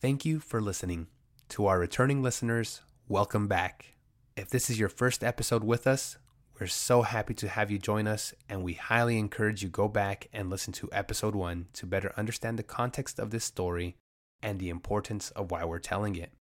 Thank 0.00 0.24
you 0.24 0.40
for 0.40 0.62
listening. 0.62 1.08
To 1.50 1.66
our 1.66 1.78
returning 1.78 2.22
listeners, 2.22 2.80
welcome 3.06 3.48
back. 3.48 3.96
If 4.34 4.48
this 4.48 4.70
is 4.70 4.78
your 4.78 4.88
first 4.88 5.22
episode 5.22 5.62
with 5.62 5.86
us, 5.86 6.16
we're 6.58 6.68
so 6.68 7.02
happy 7.02 7.34
to 7.34 7.48
have 7.48 7.70
you 7.70 7.78
join 7.78 8.06
us, 8.06 8.32
and 8.48 8.62
we 8.62 8.72
highly 8.72 9.18
encourage 9.18 9.62
you 9.62 9.68
go 9.68 9.88
back 9.88 10.28
and 10.32 10.48
listen 10.48 10.72
to 10.72 10.88
episode 10.90 11.34
1 11.34 11.66
to 11.74 11.84
better 11.84 12.14
understand 12.16 12.58
the 12.58 12.62
context 12.62 13.18
of 13.18 13.30
this 13.30 13.44
story 13.44 13.96
and 14.42 14.58
the 14.58 14.70
importance 14.70 15.32
of 15.32 15.50
why 15.50 15.66
we're 15.66 15.78
telling 15.78 16.16
it. 16.16 16.32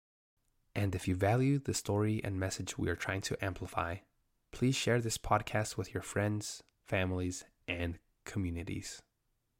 And 0.73 0.95
if 0.95 1.05
you 1.05 1.15
value 1.15 1.59
the 1.59 1.73
story 1.73 2.21
and 2.23 2.39
message 2.39 2.77
we 2.77 2.87
are 2.87 2.95
trying 2.95 3.21
to 3.23 3.43
amplify, 3.43 3.97
please 4.53 4.77
share 4.77 5.01
this 5.01 5.17
podcast 5.17 5.75
with 5.75 5.93
your 5.93 6.03
friends, 6.03 6.63
families, 6.85 7.43
and 7.67 7.99
communities. 8.23 9.01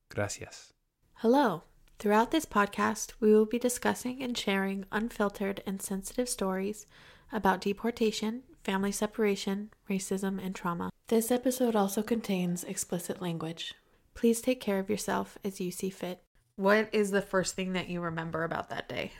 Gracias. 0.10 0.72
Hello. 1.16 1.64
Throughout 2.00 2.32
this 2.32 2.46
podcast, 2.46 3.12
we 3.20 3.34
will 3.34 3.46
be 3.46 3.60
discussing 3.60 4.24
and 4.24 4.38
sharing 4.38 4.86
unfiltered 4.90 5.62
and 5.66 5.82
sensitive 5.82 6.30
stories 6.30 6.86
about 7.30 7.60
deportation, 7.60 8.44
family 8.64 8.94
separation, 8.94 9.72
racism, 9.90 10.42
and 10.42 10.56
trauma. 10.56 10.92
This 11.10 11.30
episode 11.30 11.76
also 11.76 12.02
contains 12.02 12.64
explicit 12.64 13.22
language. 13.22 13.74
Please 14.14 14.40
take 14.40 14.62
care 14.62 14.80
of 14.80 14.90
yourself 14.90 15.38
as 15.44 15.60
you 15.60 15.72
see 15.72 15.90
fit. 15.90 16.22
What 16.56 16.88
is 16.94 17.12
the 17.12 17.22
first 17.22 17.58
thing 17.58 17.74
that 17.74 17.90
you 17.90 18.00
remember 18.00 18.46
about 18.46 18.70
that 18.70 18.88
day? 18.88 19.12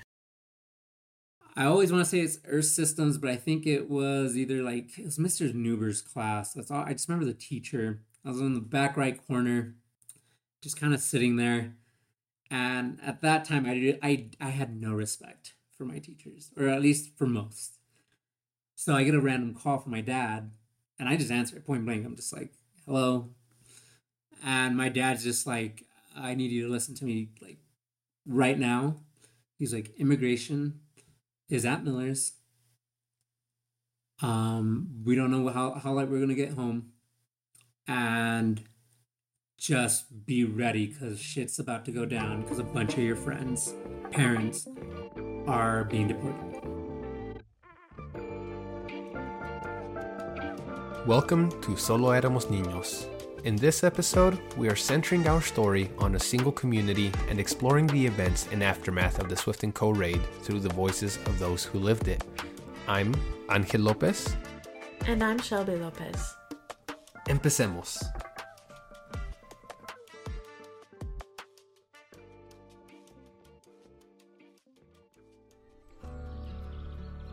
I 1.58 1.66
always 1.66 1.92
want 1.92 2.06
to 2.06 2.10
say 2.10 2.22
it's 2.22 2.40
Earth 2.46 2.64
Systems, 2.64 3.18
but 3.18 3.30
I 3.30 3.36
think 3.36 3.68
it 3.68 3.90
was 3.90 4.38
either 4.38 4.64
like 4.64 4.98
it 4.98 5.04
was 5.04 5.18
Mr. 5.18 5.54
Newber's 5.54 6.02
class. 6.02 6.54
That's 6.54 6.72
all. 6.72 6.86
I 6.86 6.94
just 6.94 7.10
remember 7.10 7.26
the 7.26 7.38
teacher. 7.38 8.04
I 8.24 8.30
was 8.30 8.40
in 8.40 8.54
the 8.54 8.62
back 8.62 8.96
right 8.96 9.20
corner, 9.28 9.76
just 10.64 10.80
kind 10.80 10.94
of 10.94 11.02
sitting 11.02 11.36
there, 11.36 11.76
and 12.50 13.00
at 13.04 13.22
that 13.22 13.46
time, 13.46 13.66
I 13.66 13.98
I 14.02 14.30
I 14.40 14.50
had 14.50 14.80
no 14.80 14.94
respect 14.94 15.54
for 15.78 15.86
my 15.86 16.00
teachers, 16.00 16.52
or 16.58 16.68
at 16.68 16.82
least 16.82 17.18
for 17.18 17.26
most. 17.26 17.78
So 18.76 18.96
I 18.96 19.04
get 19.04 19.16
a 19.16 19.22
random 19.22 19.54
call 19.54 19.80
from 19.80 19.92
my 19.92 20.02
dad, 20.02 20.52
and 20.98 21.10
I 21.10 21.18
just 21.18 21.32
answer 21.32 21.58
it 21.58 21.66
point 21.66 21.86
blank. 21.86 22.06
I'm 22.06 22.16
just 22.16 22.34
like, 22.34 22.54
"Hello," 22.86 23.30
and 24.44 24.76
my 24.78 24.90
dad's 24.90 25.24
just 25.24 25.46
like, 25.48 25.86
"I 26.16 26.36
need 26.36 26.52
you 26.52 26.64
to 26.66 26.72
listen 26.72 26.96
to 26.96 27.06
me 27.06 27.30
like 27.42 27.60
right 28.26 28.58
now." 28.58 29.02
He's 29.58 29.74
like, 29.74 29.94
"Immigration." 29.98 30.80
is 31.50 31.66
at 31.66 31.84
Miller's. 31.84 32.34
Um, 34.22 35.02
we 35.04 35.16
don't 35.16 35.32
know 35.32 35.48
how, 35.50 35.74
how 35.74 35.94
late 35.94 36.10
we're 36.10 36.20
gonna 36.20 36.36
get 36.36 36.52
home. 36.52 36.92
And 37.88 38.62
just 39.60 40.26
be 40.26 40.46
ready 40.46 40.88
because 40.88 41.20
shit's 41.20 41.60
about 41.60 41.84
to 41.84 41.92
go 41.92 42.06
down 42.06 42.42
because 42.42 42.60
a 42.60 42.64
bunch 42.64 42.94
of 42.94 43.00
your 43.00 43.18
friends, 43.18 43.74
parents, 44.10 44.70
are 45.48 45.84
being 45.84 46.08
deported. 46.08 46.64
Welcome 51.06 51.52
to 51.62 51.76
Solo 51.76 52.10
Éramos 52.12 52.46
Niños. 52.46 53.08
In 53.44 53.58
this 53.58 53.84
episode, 53.84 54.40
we 54.56 54.70
are 54.70 54.78
centering 54.78 55.28
our 55.28 55.42
story 55.42 55.92
on 55.98 56.16
a 56.16 56.20
single 56.20 56.54
community 56.54 57.12
and 57.28 57.38
exploring 57.38 57.88
the 57.88 58.06
events 58.06 58.48
and 58.54 58.64
aftermath 58.64 59.20
of 59.20 59.28
the 59.28 59.36
Swift 59.36 59.66
& 59.72 59.74
Co. 59.74 59.90
raid 59.90 60.22
through 60.42 60.62
the 60.62 60.70
voices 60.70 61.18
of 61.26 61.38
those 61.38 61.66
who 61.66 61.80
lived 61.80 62.08
it. 62.08 62.24
I'm 62.88 63.14
Angel 63.52 63.82
Lopez. 63.82 64.38
And 65.06 65.22
I'm 65.22 65.40
Shelby 65.40 65.76
Lopez. 65.76 66.36
Empecemos. 67.28 68.02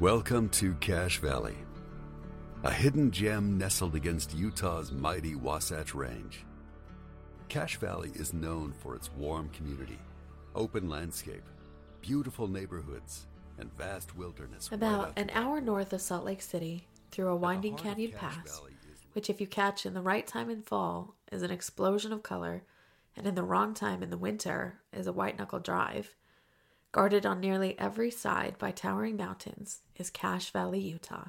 Welcome 0.00 0.50
to 0.50 0.74
Cache 0.74 1.20
Valley, 1.20 1.56
a 2.62 2.70
hidden 2.70 3.10
gem 3.10 3.56
nestled 3.56 3.94
against 3.94 4.36
Utah's 4.36 4.92
mighty 4.92 5.34
Wasatch 5.36 5.94
Range. 5.94 6.44
Cache 7.48 7.78
Valley 7.78 8.10
is 8.14 8.34
known 8.34 8.74
for 8.78 8.94
its 8.94 9.10
warm 9.14 9.48
community, 9.48 9.98
open 10.54 10.90
landscape, 10.90 11.44
beautiful 12.02 12.46
neighborhoods, 12.46 13.26
and 13.58 13.72
vast 13.78 14.14
wilderness. 14.14 14.68
About 14.70 15.08
out 15.08 15.16
to 15.16 15.22
an 15.22 15.30
hour 15.30 15.62
north 15.62 15.94
of 15.94 16.02
Salt 16.02 16.26
Lake 16.26 16.42
City, 16.42 16.86
through 17.10 17.28
a 17.28 17.36
winding 17.36 17.76
canyon 17.76 18.12
pass, 18.12 18.46
is 18.46 18.60
which, 19.14 19.30
if 19.30 19.40
you 19.40 19.46
catch 19.46 19.86
in 19.86 19.94
the 19.94 20.02
right 20.02 20.26
time 20.26 20.50
in 20.50 20.60
fall, 20.60 21.14
is 21.32 21.40
an 21.40 21.50
explosion 21.50 22.12
of 22.12 22.22
color, 22.22 22.64
and 23.16 23.26
in 23.26 23.34
the 23.34 23.42
wrong 23.42 23.72
time 23.72 24.02
in 24.02 24.10
the 24.10 24.18
winter, 24.18 24.78
is 24.92 25.06
a 25.06 25.12
white 25.12 25.38
knuckle 25.38 25.58
drive. 25.58 26.14
Guarded 26.96 27.26
on 27.26 27.40
nearly 27.40 27.78
every 27.78 28.10
side 28.10 28.56
by 28.56 28.70
towering 28.70 29.18
mountains, 29.18 29.82
is 29.96 30.08
Cache 30.08 30.48
Valley, 30.50 30.80
Utah. 30.80 31.26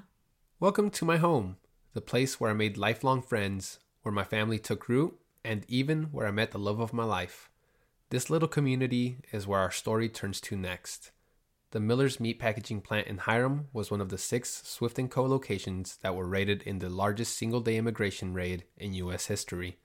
Welcome 0.61 0.89
to 0.91 1.03
my 1.03 1.17
home, 1.17 1.57
the 1.91 1.99
place 1.99 2.39
where 2.39 2.51
I 2.51 2.53
made 2.53 2.77
lifelong 2.77 3.21
friends, 3.21 3.77
where 4.01 4.13
my 4.13 4.23
family 4.23 4.59
took 4.59 4.87
root, 4.87 5.19
and 5.43 5.65
even 5.67 6.03
where 6.03 6.25
I 6.25 6.31
met 6.31 6.51
the 6.51 6.57
love 6.57 6.79
of 6.79 6.93
my 6.93 7.03
life. 7.03 7.49
This 8.11 8.29
little 8.29 8.47
community 8.47 9.17
is 9.33 9.45
where 9.45 9.59
our 9.59 9.69
story 9.69 10.07
turns 10.07 10.39
to 10.39 10.55
next. 10.55 11.11
The 11.71 11.81
Miller's 11.81 12.17
meat 12.17 12.39
packaging 12.39 12.79
plant 12.79 13.07
in 13.07 13.17
Hyrum 13.17 13.65
was 13.73 13.91
one 13.91 13.99
of 13.99 14.07
the 14.07 14.17
six 14.17 14.63
Swift 14.65 14.97
& 15.07 15.09
Co. 15.09 15.25
locations 15.25 15.97
that 15.97 16.15
were 16.15 16.29
raided 16.29 16.63
in 16.63 16.79
the 16.79 16.87
largest 16.87 17.37
single-day 17.37 17.75
immigration 17.75 18.33
raid 18.33 18.63
in 18.77 18.93
U.S. 18.93 19.25
history. 19.25 19.75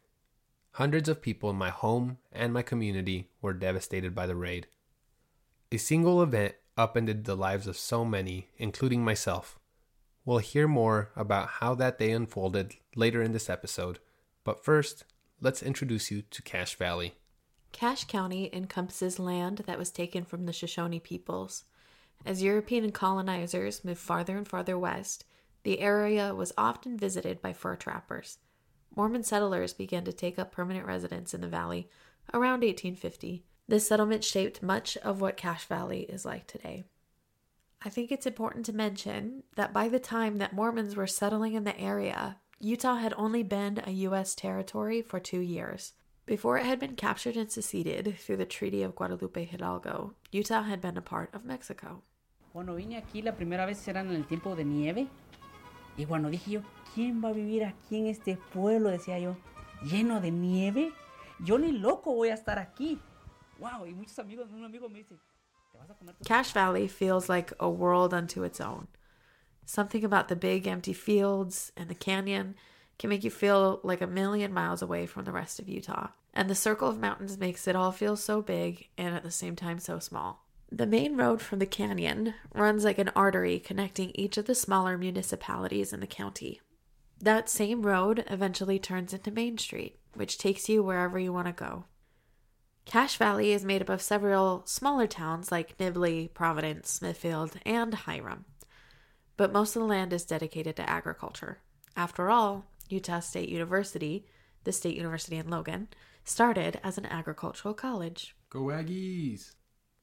Hundreds 0.74 1.08
of 1.08 1.20
people 1.20 1.50
in 1.50 1.56
my 1.56 1.70
home 1.70 2.18
and 2.30 2.52
my 2.52 2.62
community 2.62 3.30
were 3.40 3.52
devastated 3.52 4.14
by 4.14 4.28
the 4.28 4.36
raid. 4.36 4.68
A 5.72 5.78
single 5.78 6.22
event 6.22 6.54
upended 6.76 7.24
the 7.24 7.34
lives 7.34 7.66
of 7.66 7.78
so 7.78 8.04
many, 8.04 8.48
including 8.58 9.02
myself. 9.02 9.58
We'll 10.22 10.36
hear 10.36 10.68
more 10.68 11.10
about 11.16 11.48
how 11.48 11.74
that 11.76 11.98
day 11.98 12.10
unfolded 12.10 12.74
later 12.94 13.22
in 13.22 13.32
this 13.32 13.48
episode, 13.48 13.98
but 14.44 14.62
first, 14.62 15.06
let's 15.40 15.62
introduce 15.62 16.10
you 16.10 16.20
to 16.30 16.42
Cache 16.42 16.74
Valley. 16.74 17.14
Cache 17.72 18.04
County 18.04 18.50
encompasses 18.52 19.18
land 19.18 19.62
that 19.66 19.78
was 19.78 19.90
taken 19.90 20.26
from 20.26 20.44
the 20.44 20.52
Shoshone 20.52 21.00
peoples. 21.00 21.64
As 22.26 22.42
European 22.42 22.92
colonizers 22.92 23.82
moved 23.82 23.98
farther 23.98 24.36
and 24.36 24.46
farther 24.46 24.78
west, 24.78 25.24
the 25.62 25.80
area 25.80 26.34
was 26.34 26.52
often 26.58 26.98
visited 26.98 27.40
by 27.40 27.54
fur 27.54 27.76
trappers. 27.76 28.36
Mormon 28.94 29.22
settlers 29.22 29.72
began 29.72 30.04
to 30.04 30.12
take 30.12 30.38
up 30.38 30.52
permanent 30.52 30.84
residence 30.84 31.32
in 31.32 31.40
the 31.40 31.48
valley 31.48 31.88
around 32.34 32.60
1850. 32.60 33.46
This 33.72 33.88
settlement 33.88 34.22
shaped 34.22 34.62
much 34.62 34.98
of 34.98 35.22
what 35.22 35.38
Cache 35.38 35.64
Valley 35.64 36.00
is 36.00 36.26
like 36.26 36.46
today. 36.46 36.84
I 37.80 37.88
think 37.88 38.12
it's 38.12 38.26
important 38.26 38.66
to 38.66 38.74
mention 38.74 39.44
that 39.56 39.72
by 39.72 39.88
the 39.88 39.98
time 39.98 40.36
that 40.36 40.52
Mormons 40.52 40.94
were 40.94 41.06
settling 41.06 41.54
in 41.54 41.64
the 41.64 41.80
area, 41.80 42.36
Utah 42.60 42.96
had 42.96 43.14
only 43.16 43.42
been 43.42 43.82
a 43.86 43.92
U.S. 44.08 44.34
territory 44.34 45.00
for 45.00 45.18
two 45.18 45.40
years. 45.40 45.94
Before 46.26 46.58
it 46.58 46.66
had 46.66 46.80
been 46.80 46.96
captured 46.96 47.38
and 47.38 47.50
seceded 47.50 48.18
through 48.18 48.36
the 48.36 48.44
Treaty 48.44 48.82
of 48.82 48.94
Guadalupe 48.94 49.42
Hidalgo, 49.42 50.12
Utah 50.30 50.64
had 50.64 50.82
been 50.82 50.98
a 50.98 51.00
part 51.00 51.34
of 51.34 51.46
Mexico. 51.46 52.02
Cuando 52.52 52.74
vine 52.74 53.02
aquí 53.02 53.24
la 53.24 53.32
primera 53.32 53.64
vez 53.64 53.88
era 53.88 54.00
en 54.00 54.10
el 54.10 54.24
tiempo 54.24 54.54
de 54.54 54.66
nieve. 54.66 55.08
Y 55.96 56.04
bueno, 56.04 56.28
dije 56.28 56.50
yo, 56.50 56.60
¿quién 56.94 57.24
va 57.24 57.30
a 57.30 57.32
vivir 57.32 57.64
aquí 57.64 57.96
en 57.96 58.08
este 58.08 58.36
pueblo? 58.52 58.90
Decía 58.90 59.18
yo, 59.18 59.34
lleno 59.82 60.20
de 60.20 60.30
nieve. 60.30 60.92
Yo 61.42 61.58
ni 61.58 61.72
loco 61.72 62.12
voy 62.12 62.28
a 62.28 62.34
estar 62.34 62.58
aquí. 62.58 63.00
Wow, 63.58 63.84
y 63.84 63.94
muchos 63.94 64.18
amigos, 64.18 64.48
un 64.52 64.64
amigo 64.64 64.88
me 64.88 64.98
dice, 64.98 65.16
¿te 65.72 65.78
vas 65.78 65.90
a 65.90 65.94
comer 65.94 66.14
Cache 66.26 66.52
Valley 66.52 66.88
feels 66.88 67.28
like 67.28 67.52
a 67.60 67.68
world 67.68 68.12
unto 68.12 68.42
its 68.42 68.60
own. 68.60 68.88
Something 69.64 70.04
about 70.04 70.28
the 70.28 70.36
big 70.36 70.66
empty 70.66 70.92
fields 70.92 71.72
and 71.76 71.88
the 71.88 71.94
canyon 71.94 72.56
can 72.98 73.10
make 73.10 73.24
you 73.24 73.30
feel 73.30 73.80
like 73.82 74.00
a 74.00 74.06
million 74.06 74.52
miles 74.52 74.82
away 74.82 75.06
from 75.06 75.24
the 75.24 75.32
rest 75.32 75.58
of 75.58 75.68
Utah. 75.68 76.08
And 76.34 76.48
the 76.48 76.54
circle 76.54 76.88
of 76.88 76.98
mountains 76.98 77.38
makes 77.38 77.68
it 77.68 77.76
all 77.76 77.92
feel 77.92 78.16
so 78.16 78.42
big 78.42 78.88
and 78.96 79.14
at 79.14 79.22
the 79.22 79.30
same 79.30 79.54
time 79.54 79.78
so 79.78 79.98
small. 79.98 80.44
The 80.70 80.86
main 80.86 81.16
road 81.16 81.42
from 81.42 81.58
the 81.58 81.66
canyon 81.66 82.34
runs 82.54 82.84
like 82.84 82.98
an 82.98 83.10
artery 83.14 83.58
connecting 83.58 84.10
each 84.14 84.38
of 84.38 84.46
the 84.46 84.54
smaller 84.54 84.96
municipalities 84.96 85.92
in 85.92 86.00
the 86.00 86.06
county. 86.06 86.60
That 87.20 87.50
same 87.50 87.82
road 87.82 88.24
eventually 88.28 88.78
turns 88.78 89.12
into 89.12 89.30
Main 89.30 89.58
Street, 89.58 89.98
which 90.14 90.38
takes 90.38 90.68
you 90.68 90.82
wherever 90.82 91.18
you 91.18 91.32
want 91.32 91.46
to 91.46 91.52
go. 91.52 91.84
Cache 92.84 93.16
Valley 93.16 93.52
is 93.52 93.64
made 93.64 93.80
up 93.80 93.88
of 93.88 94.02
several 94.02 94.62
smaller 94.66 95.06
towns 95.06 95.50
like 95.50 95.78
Nibley, 95.78 96.32
Providence, 96.32 96.90
Smithfield, 96.90 97.56
and 97.64 97.92
Hyrum. 97.94 98.44
But 99.36 99.52
most 99.52 99.76
of 99.76 99.80
the 99.82 99.88
land 99.88 100.12
is 100.12 100.24
dedicated 100.24 100.76
to 100.76 100.88
agriculture. 100.88 101.58
After 101.96 102.30
all, 102.30 102.66
Utah 102.88 103.20
State 103.20 103.48
University, 103.48 104.26
the 104.64 104.72
State 104.72 104.96
University 104.96 105.36
in 105.36 105.48
Logan, 105.48 105.88
started 106.24 106.80
as 106.84 106.98
an 106.98 107.06
agricultural 107.06 107.74
college. 107.74 108.36
Go 108.50 108.64
Aggies! 108.64 109.54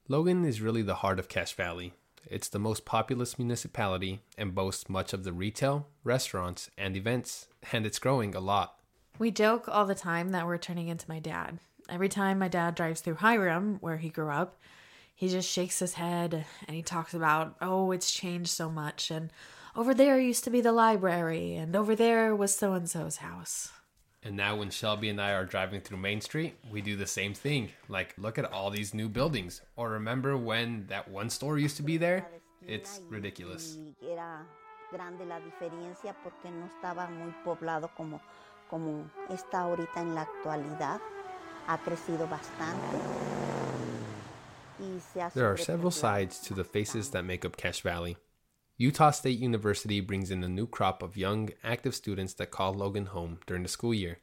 Logan 0.07 0.43
is 0.43 0.61
really 0.61 0.81
the 0.81 0.95
heart 0.95 1.19
of 1.19 1.29
Cache 1.29 1.53
Valley. 1.53 1.93
It's 2.25 2.49
the 2.49 2.59
most 2.59 2.85
populous 2.85 3.37
municipality 3.37 4.21
and 4.37 4.55
boasts 4.55 4.89
much 4.89 5.13
of 5.13 5.23
the 5.23 5.31
retail, 5.31 5.87
restaurants, 6.03 6.69
and 6.77 6.97
events, 6.97 7.47
and 7.71 7.85
it's 7.85 7.99
growing 7.99 8.35
a 8.35 8.39
lot. 8.39 8.79
We 9.19 9.31
joke 9.31 9.67
all 9.67 9.85
the 9.85 9.95
time 9.95 10.29
that 10.31 10.45
we're 10.45 10.57
turning 10.57 10.87
into 10.87 11.07
my 11.07 11.19
dad. 11.19 11.59
Every 11.89 12.09
time 12.09 12.39
my 12.39 12.47
dad 12.47 12.75
drives 12.75 13.01
through 13.01 13.15
Hyrum, 13.15 13.77
where 13.81 13.97
he 13.97 14.09
grew 14.09 14.29
up, 14.29 14.59
He 15.19 15.27
just 15.27 15.49
shakes 15.51 15.79
his 15.79 15.95
head 15.95 16.45
and 16.65 16.77
he 16.77 16.81
talks 16.81 17.13
about, 17.13 17.57
oh, 17.61 17.91
it's 17.91 18.09
changed 18.09 18.51
so 18.51 18.69
much. 18.69 19.11
And 19.11 19.33
over 19.75 19.93
there 19.93 20.17
used 20.17 20.45
to 20.45 20.49
be 20.49 20.61
the 20.61 20.71
library, 20.71 21.55
and 21.55 21.75
over 21.75 21.93
there 21.93 22.33
was 22.33 22.55
so 22.55 22.71
and 22.71 22.89
so's 22.89 23.17
house. 23.17 23.69
And 24.23 24.37
now, 24.37 24.55
when 24.55 24.69
Shelby 24.69 25.09
and 25.09 25.19
I 25.19 25.31
are 25.31 25.43
driving 25.43 25.81
through 25.81 25.97
Main 25.97 26.21
Street, 26.21 26.55
we 26.71 26.79
do 26.79 26.95
the 26.95 27.05
same 27.05 27.33
thing. 27.33 27.69
Like, 27.89 28.15
look 28.17 28.37
at 28.37 28.49
all 28.53 28.69
these 28.69 28.93
new 28.93 29.09
buildings. 29.09 29.61
Or 29.75 29.89
remember 29.89 30.37
when 30.37 30.85
that 30.87 31.09
one 31.09 31.29
store 31.29 31.57
used 31.57 31.75
to 31.77 31.83
be 31.83 31.97
there? 31.97 32.25
It's 32.65 33.01
ridiculous. 33.09 33.77
Grande 34.91 35.25
la 35.27 35.39
diferencia 35.39 36.15
porque 36.23 36.49
no 36.49 36.65
estaba 36.65 37.09
muy 37.09 37.33
poblado 37.43 37.89
como, 37.95 38.21
como 38.69 39.05
está 39.29 39.63
ahorita 39.63 39.99
en 40.01 40.15
la 40.15 40.21
actualidad. 40.21 41.01
Ha 41.69 41.77
crecido 41.77 42.27
bastante. 42.27 42.97
Y 44.79 44.99
se 44.99 45.21
ha 45.21 45.29
There 45.29 45.45
are 45.45 45.55
several 45.55 45.91
sides 45.91 46.39
to 46.39 46.55
the 46.55 46.63
faces 46.63 47.11
that 47.11 47.23
make 47.23 47.45
up 47.45 47.57
Cache 47.57 47.81
Valley. 47.81 48.17
Utah 48.77 49.11
State 49.11 49.37
University 49.37 50.01
brings 50.01 50.31
in 50.31 50.43
a 50.43 50.49
new 50.49 50.65
crop 50.65 51.03
of 51.03 51.15
young, 51.15 51.51
active 51.63 51.93
students 51.93 52.33
that 52.33 52.49
call 52.49 52.73
Logan 52.73 53.05
home 53.05 53.37
during 53.45 53.61
the 53.61 53.69
school 53.69 53.93
year. 53.93 54.17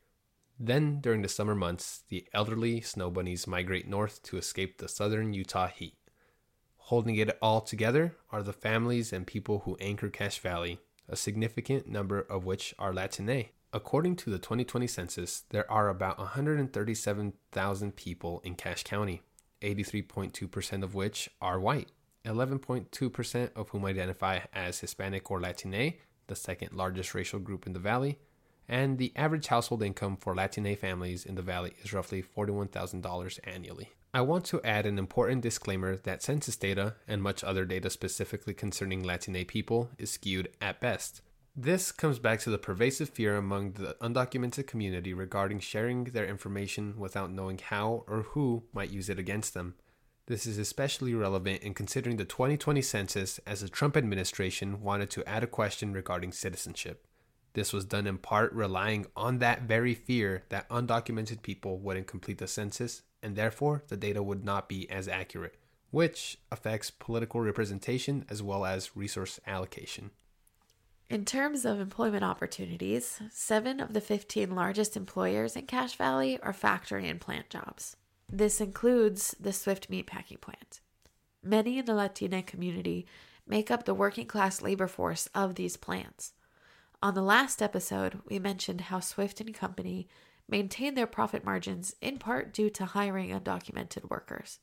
Then, 0.59 0.99
during 1.01 1.23
the 1.23 1.29
summer 1.29 1.55
months, 1.55 2.03
the 2.09 2.27
elderly 2.35 2.81
snow 2.81 3.11
bunnies 3.13 3.47
migrate 3.47 3.87
north 3.87 4.25
to 4.25 4.39
escape 4.39 4.79
the 4.79 4.89
southern 4.89 5.33
Utah 5.33 5.69
heat. 5.69 5.95
Holding 6.79 7.15
it 7.15 7.39
all 7.41 7.61
together 7.61 8.17
are 8.33 8.43
the 8.43 8.53
families 8.53 9.13
and 9.13 9.25
people 9.25 9.61
who 9.61 9.77
anchor 9.79 10.09
Cache 10.09 10.41
Valley, 10.41 10.81
a 11.09 11.15
significant 11.15 11.87
number 11.87 12.19
of 12.19 12.45
which 12.45 12.75
are 12.77 12.93
Latine. 12.93 13.51
According 13.73 14.17
to 14.17 14.31
the 14.31 14.39
2020 14.39 14.87
census, 14.87 15.45
there 15.51 15.71
are 15.71 15.89
about 15.89 16.19
137,000 16.19 17.97
people 17.97 18.41
in 18.45 18.55
Cache 18.55 18.85
County, 18.85 19.23
83.2% 19.63 20.83
of 20.83 20.95
which 20.95 21.29
are 21.41 21.61
white. 21.61 21.91
11.2% 22.25 23.51
of 23.55 23.69
whom 23.69 23.85
identify 23.85 24.41
as 24.53 24.81
Hispanic 24.81 25.31
or 25.31 25.41
Latine, 25.41 25.95
the 26.27 26.37
second 26.37 26.73
largest 26.73 27.15
racial 27.15 27.39
group 27.39 27.67
in 27.67 27.73
the 27.73 27.79
valley, 27.79 28.19
and 28.69 28.99
the 28.99 29.13
average 29.15 29.47
household 29.47 29.83
income 29.83 30.17
for 30.17 30.35
Latine 30.35 30.77
families 30.77 31.25
in 31.25 31.37
the 31.37 31.43
valley 31.43 31.75
is 31.83 31.93
roughly 31.93 32.23
$41,000 32.23 33.39
annually. 33.45 33.91
I 34.13 34.23
want 34.23 34.45
to 34.47 34.63
add 34.63 34.87
an 34.87 34.99
important 34.99 35.43
disclaimer 35.43 35.97
that 35.99 36.23
census 36.23 36.57
data 36.57 36.95
and 37.07 37.23
much 37.23 37.45
other 37.45 37.65
data 37.65 37.91
specifically 37.91 38.55
concerning 38.55 39.03
Latine 39.03 39.45
people 39.45 39.91
is 39.99 40.11
skewed 40.11 40.49
at 40.61 40.81
best. 40.81 41.21
This 41.59 41.91
comes 41.91 42.19
back 42.19 42.41
to 42.41 42.51
the 42.51 42.59
pervasive 42.59 43.09
fear 43.09 43.35
among 43.35 43.73
the 43.73 43.97
undocumented 44.03 44.67
community 44.67 45.15
regarding 45.15 45.61
sharing 45.61 46.05
their 46.05 46.27
information 46.27 46.99
without 46.99 47.33
knowing 47.33 47.57
how 47.57 48.05
or 48.07 48.25
who 48.33 48.65
might 48.75 48.91
use 48.91 49.09
it 49.09 49.19
against 49.19 49.55
them. 49.55 49.75
This 50.27 50.45
is 50.45 50.59
especially 50.59 51.15
relevant 51.15 51.63
in 51.63 51.73
considering 51.73 52.19
the 52.19 52.27
2020 52.27 52.83
census 52.83 53.41
as 53.47 53.63
the 53.63 53.71
Trump 53.71 53.97
administration 53.97 54.83
wanted 54.83 55.09
to 55.13 55.27
add 55.27 55.43
a 55.43 55.47
question 55.47 55.95
regarding 55.95 56.33
citizenship. 56.33 57.07
This 57.55 57.73
was 57.73 57.87
done 57.87 58.07
in 58.07 58.19
part 58.19 58.53
relying 58.53 59.07
on 59.17 59.39
that 59.39 59.63
very 59.63 59.95
fear 59.95 60.45
that 60.51 60.69
undocumented 60.69 61.41
people 61.41 61.79
wouldn't 61.79 62.07
complete 62.07 62.37
the 62.37 62.49
census 62.49 63.01
and 63.23 63.35
therefore 63.35 63.83
the 63.89 63.97
data 63.97 64.23
would 64.23 64.45
not 64.45 64.69
be 64.69 64.91
as 64.91 65.09
accurate, 65.09 65.57
which 65.91 66.37
affects 66.53 66.91
political 66.91 67.41
representation 67.41 68.27
as 68.29 68.43
well 68.43 68.67
as 68.67 68.95
resource 68.95 69.41
allocation. 69.47 70.11
In 71.09 71.25
terms 71.25 71.65
of 71.65 71.79
employment 71.79 72.25
opportunities, 72.25 73.21
seven 73.31 73.79
of 73.79 73.93
the 73.93 74.01
15 74.01 74.57
largest 74.57 74.97
employers 74.97 75.55
in 75.55 75.67
Cache 75.67 75.95
Valley 75.95 76.41
are 76.41 76.53
factory 76.53 77.09
and 77.09 77.21
plant 77.21 77.49
jobs. 77.49 77.97
This 78.29 78.61
includes 78.61 79.37
the 79.39 79.53
Swift 79.53 79.89
meatpacking 79.89 80.41
plant. 80.41 80.81
Many 81.45 81.79
in 81.79 81.85
the 81.85 81.95
Latina 81.95 82.43
community 82.43 83.07
make 83.47 83.71
up 83.71 83.85
the 83.85 83.95
working 83.95 84.27
class 84.27 84.61
labor 84.61 84.89
force 84.89 85.29
of 85.33 85.55
these 85.55 85.77
plants. 85.77 86.33
On 87.01 87.15
the 87.15 87.23
last 87.23 87.63
episode, 87.63 88.21
we 88.29 88.41
mentioned 88.41 88.81
how 88.83 88.99
Swift 88.99 89.41
and 89.41 89.55
Company 89.55 90.09
maintain 90.49 90.95
their 90.95 91.07
profit 91.07 91.45
margins 91.45 91.95
in 92.01 92.19
part 92.19 92.53
due 92.53 92.71
to 92.71 92.85
hiring 92.85 93.31
undocumented 93.31 94.11
workers. 94.11 94.59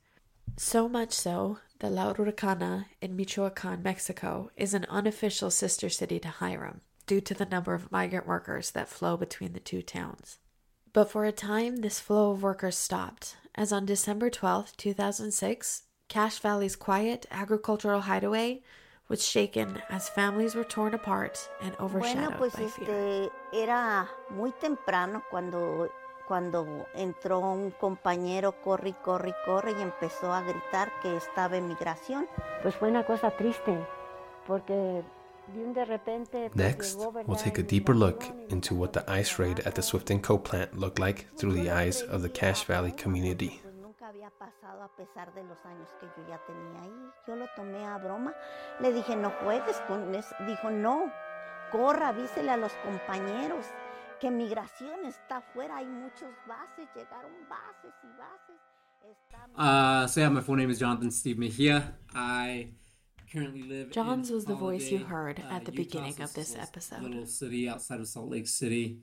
So 0.58 0.90
much 0.90 1.14
so 1.14 1.60
that 1.84 1.92
La 1.92 2.14
Huracana 2.14 2.86
in 3.02 3.14
Michoacan, 3.14 3.84
Mexico, 3.84 4.50
is 4.56 4.74
an 4.74 4.86
unofficial 4.88 5.52
sister 5.52 5.90
city 5.90 6.18
to 6.18 6.30
Hyrum 6.30 6.80
due 7.06 7.20
to 7.20 7.34
the 7.34 7.44
number 7.44 7.74
of 7.74 7.92
migrant 7.92 8.26
workers 8.26 8.72
that 8.72 8.88
flow 8.88 9.18
between 9.18 9.52
the 9.52 9.60
two 9.60 9.82
towns. 9.82 10.40
But 10.94 11.12
for 11.12 11.26
a 11.26 11.34
time, 11.34 11.78
this 11.82 12.00
flow 12.00 12.32
of 12.32 12.42
workers 12.42 12.78
stopped, 12.78 13.36
as 13.54 13.74
on 13.74 13.86
December 13.86 14.30
12, 14.30 14.78
2006, 14.78 15.84
Cache 16.08 16.40
Valley's 16.40 16.78
quiet 16.78 17.26
agricultural 17.30 18.00
hideaway 18.02 18.62
was 19.10 19.28
shaken 19.28 19.82
as 19.90 20.08
families 20.08 20.56
were 20.56 20.64
torn 20.64 20.94
apart 20.94 21.50
and 21.62 21.76
overshadowed 21.82 22.38
Bueno, 22.38 22.38
pues 22.38 22.56
by 22.56 22.68
fear. 22.68 22.88
este 22.88 23.32
era 23.52 24.10
muy 24.34 24.54
temprano 24.62 25.22
cuando 25.30 25.90
cuando 26.28 26.88
entró 26.96 27.40
un 27.40 27.72
compañero 27.72 28.62
corre 28.62 28.94
corre 29.04 29.34
corre 29.46 29.72
y 29.78 29.82
empezó 29.82 30.32
a 30.32 30.42
gritar 30.42 30.92
que 31.02 31.16
estaba 31.16 31.58
en 31.58 31.68
migración. 31.68 32.28
Pues 32.62 32.76
fue 32.76 32.90
una 32.90 33.06
cosa 33.06 33.32
triste, 33.32 33.78
porque 34.48 35.04
de 35.48 35.64
un 35.64 35.74
de 35.74 35.86
repente 35.86 36.50
pues, 36.54 36.56
Next, 36.56 36.98
we'll 36.98 37.38
take 37.38 37.60
a 37.60 37.64
deeper 37.64 37.96
look 37.96 38.24
into 38.50 38.76
what 38.76 38.92
the 38.92 39.04
ice 39.08 39.38
raid 39.38 39.60
at 39.66 39.74
the 39.74 39.82
Swift 39.82 40.10
& 40.18 40.22
Co 40.22 40.42
plant 40.42 40.74
looked 40.74 41.00
like 41.00 41.28
through 41.38 41.54
the 41.54 41.70
eyes 41.70 42.02
of 42.04 42.22
the 42.22 42.30
Cache 42.30 42.66
Valley 42.66 42.94
community. 42.94 43.62
Nunca 43.82 44.08
había 44.08 44.30
pasado 44.32 44.84
a 44.84 44.90
pesar 44.96 45.34
de 45.34 45.44
los 45.44 45.58
años 45.66 45.90
que 46.00 46.08
yo 46.08 46.28
ya 46.28 46.40
tenía 46.46 46.82
ahí. 46.82 47.12
Yo 47.28 47.36
lo 47.36 47.46
tomé 47.56 47.86
a 47.86 47.98
broma. 47.98 48.34
Le 48.80 48.94
dije, 48.94 49.16
no 49.16 49.32
juegues 49.44 49.80
con 49.88 50.16
eso. 50.16 50.34
Dijo, 50.48 50.70
no, 50.70 51.12
corra, 51.72 52.10
avísele 52.10 52.52
a 52.52 52.58
los 52.58 52.74
compañeros 52.76 53.66
que 54.20 54.30
migración 54.32 55.06
está 55.06 55.38
afuera. 55.38 55.78
Hay 55.78 55.86
muchos 55.86 56.30
bases, 56.48 56.88
llegaron 56.96 57.32
bases 57.50 57.94
y 58.04 58.08
bases. 58.18 58.60
Está- 59.06 59.44
Uh, 59.56 60.08
so 60.08 60.22
yeah, 60.22 60.30
my 60.30 60.42
full 60.42 60.56
name 60.56 60.70
is 60.70 60.80
Jonathan 60.80 61.12
Steve 61.12 61.38
Mejia. 61.38 61.94
I 62.16 62.70
currently 63.32 63.64
live. 63.64 63.92
Johns 63.92 64.30
in 64.30 64.36
was 64.36 64.46
the 64.46 64.56
voice 64.56 64.90
you 64.90 65.00
Holiday, 65.06 65.10
heard 65.10 65.40
uh, 65.42 65.54
at 65.56 65.66
the 65.66 65.72
Utah, 65.72 65.84
beginning 65.84 66.14
so 66.14 66.24
of 66.24 66.34
this 66.34 66.56
a 66.56 66.62
episode. 66.62 67.02
Little 67.02 67.26
city 67.26 67.68
outside 67.68 68.00
of 68.00 68.08
Salt 68.08 68.30
Lake 68.30 68.48
City. 68.48 69.00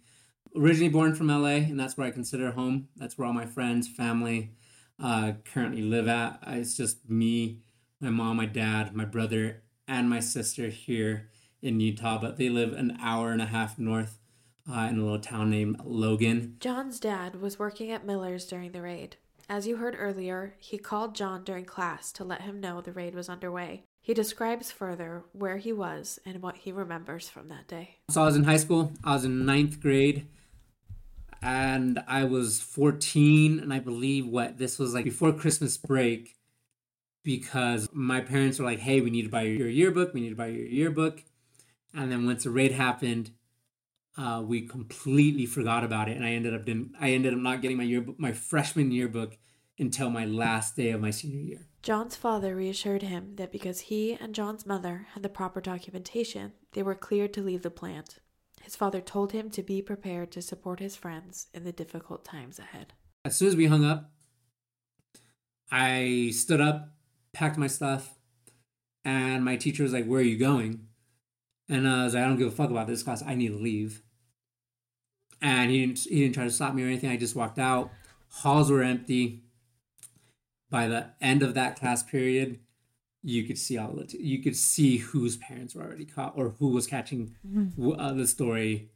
Originally 0.57 0.89
born 0.89 1.15
from 1.15 1.29
LA, 1.29 1.57
and 1.69 1.79
that's 1.79 1.97
where 1.97 2.07
I 2.07 2.11
consider 2.11 2.53
home. 2.53 2.89
That's 2.97 3.19
where 3.19 3.27
all 3.27 3.35
my 3.35 3.47
friends, 3.47 3.89
family, 3.89 4.53
uh, 4.99 5.33
currently 5.45 5.83
live 5.83 6.09
at. 6.09 6.41
Uh, 6.47 6.53
It's 6.53 6.77
just 6.77 7.09
me, 7.09 7.61
my 8.01 8.11
mom, 8.11 8.39
my 8.39 8.47
dad, 8.47 8.95
my 8.97 9.05
brother, 9.05 9.63
and 9.87 10.09
my 10.09 10.21
sister 10.21 10.69
here 10.69 11.29
in 11.61 11.79
Utah. 11.79 12.19
But 12.19 12.39
they 12.39 12.49
live 12.49 12.73
an 12.73 12.97
hour 13.03 13.33
and 13.33 13.43
a 13.43 13.47
half 13.47 13.79
north 13.79 14.19
uh, 14.73 14.89
in 14.89 14.99
a 14.99 15.03
little 15.03 15.19
town 15.19 15.51
named 15.51 15.81
Logan. 15.85 16.57
John's 16.61 17.01
dad 17.01 17.41
was 17.41 17.59
working 17.59 17.91
at 17.91 18.05
Miller's 18.05 18.47
during 18.47 18.73
the 18.73 18.83
raid. 18.83 19.17
As 19.49 19.67
you 19.67 19.77
heard 19.77 19.97
earlier, 19.99 20.55
he 20.59 20.79
called 20.79 21.15
John 21.15 21.43
during 21.43 21.65
class 21.65 22.13
to 22.13 22.25
let 22.25 22.43
him 22.43 22.61
know 22.61 22.81
the 22.81 22.93
raid 22.93 23.15
was 23.15 23.29
underway. 23.29 23.85
He 24.01 24.15
describes 24.15 24.71
further 24.71 25.25
where 25.33 25.59
he 25.59 25.73
was 25.73 26.19
and 26.25 26.41
what 26.41 26.59
he 26.59 26.73
remembers 26.73 27.29
from 27.29 27.49
that 27.49 27.67
day. 27.67 27.97
So 28.11 28.23
I 28.23 28.27
was 28.27 28.37
in 28.37 28.45
high 28.45 28.57
school. 28.57 28.93
I 29.05 29.15
was 29.15 29.25
in 29.25 29.45
ninth 29.45 29.81
grade, 29.81 30.27
and 31.43 32.03
I 32.07 32.25
was 32.25 32.61
14, 32.61 33.59
and 33.59 33.73
I 33.73 33.79
believe 33.79 34.27
what 34.27 34.59
this 34.59 34.79
was 34.79 34.95
like 34.95 35.05
before 35.05 35.33
Christmas 35.33 35.77
break, 35.77 36.37
because 37.25 37.89
my 37.93 38.21
parents 38.21 38.59
were 38.59 38.65
like, 38.65 38.79
"Hey, 38.79 39.01
we 39.01 39.11
need 39.11 39.23
to 39.23 39.31
buy 39.31 39.43
your 39.43 39.69
yearbook. 39.69 40.15
We 40.15 40.21
need 40.21 40.31
to 40.31 40.37
buy 40.37 40.49
your 40.49 40.67
yearbook." 40.67 41.25
And 41.93 42.11
then 42.11 42.25
once 42.25 42.45
the 42.45 42.51
raid 42.51 42.73
happened, 42.73 43.33
uh, 44.21 44.43
we 44.43 44.63
completely 44.63 45.47
forgot 45.47 45.83
about 45.83 46.09
it, 46.09 46.17
and 46.17 46.25
I 46.25 46.33
ended 46.33 46.55
up 46.55 46.65
didn't, 46.67 46.93
I 47.01 47.13
ended 47.13 47.33
up 47.33 47.39
not 47.39 47.63
getting 47.63 47.79
my 47.79 47.85
yearbook, 47.85 48.19
my 48.19 48.33
freshman 48.33 48.93
yearbook, 48.93 49.39
until 49.79 50.11
my 50.11 50.27
last 50.27 50.77
day 50.77 50.91
of 50.91 51.01
my 51.01 51.11
senior 51.11 51.41
year. 51.41 51.67
John's 51.83 52.17
father 52.17 52.55
reassured 52.55 53.01
him 53.01 53.37
that 53.37 53.51
because 53.51 53.81
he 53.81 54.13
and 54.13 54.35
John's 54.35 54.67
mother 54.67 55.07
had 55.15 55.23
the 55.23 55.31
proper 55.31 55.63
documentation, 55.63 56.53
they 56.73 56.83
were 56.83 56.95
cleared 56.95 57.33
to 57.33 57.43
leave 57.43 57.63
the 57.63 57.71
plant. 57.71 58.19
His 58.61 58.77
father 58.77 59.01
told 59.01 59.33
him 59.33 59.49
to 59.51 59.63
be 59.63 59.81
prepared 59.81 60.31
to 60.33 60.43
support 60.43 60.81
his 60.81 60.97
friends 60.97 61.47
in 61.55 61.65
the 61.65 61.73
difficult 61.73 62.23
times 62.23 62.59
ahead. 62.59 62.93
as 63.25 63.37
soon 63.37 63.49
as 63.49 63.57
we 63.57 63.67
hung 63.67 63.87
up, 63.87 64.11
I 65.73 66.31
stood 66.35 66.61
up, 66.61 66.91
packed 67.33 67.57
my 67.57 67.69
stuff, 67.69 68.19
and 69.03 69.43
my 69.43 69.57
teacher 69.57 69.83
was 69.83 69.95
like, 69.95 70.05
Where 70.05 70.21
are 70.21 70.25
you 70.25 70.37
going? 70.37 70.89
And 71.71 71.89
I 71.89 72.05
was 72.05 72.13
like, 72.13 72.25
I 72.25 72.27
don't 72.27 72.37
give 72.37 72.49
a 72.49 72.51
fuck 72.51 72.71
about 72.71 72.89
this 72.89 73.03
class. 73.03 73.23
I 73.25 73.35
need 73.35 73.49
to 73.49 73.57
leave. 73.57 74.03
And 75.43 75.71
he 75.71 75.87
didn't, 75.87 76.01
he 76.01 76.21
didn't 76.21 76.35
try 76.35 76.45
to 76.45 76.51
stop 76.51 76.75
me 76.75 76.83
or 76.83 76.87
anything. 76.87 77.11
I 77.11 77.17
just 77.17 77.37
walked 77.37 77.59
out. 77.59 77.91
Halls 78.29 78.71
were 78.71 78.83
empty. 78.83 79.43
By 80.71 80.87
the 80.87 81.11
end 81.21 81.43
of 81.43 81.55
that 81.55 81.77
class 81.77 82.03
period, 82.03 82.61
you 83.23 83.45
could 83.45 83.59
see 83.59 83.77
all 83.77 83.93
the 83.93 84.17
you 84.19 84.43
could 84.43 84.57
see 84.57 84.99
whose 84.99 85.37
parents 85.37 85.75
were 85.75 85.83
already 85.83 86.05
caught 86.07 86.33
or 86.37 86.55
who 86.59 86.69
was 86.69 86.87
catching 86.87 87.35
w- 87.77 87.95
uh, 87.95 88.15
the 88.15 88.27
story 88.27 88.89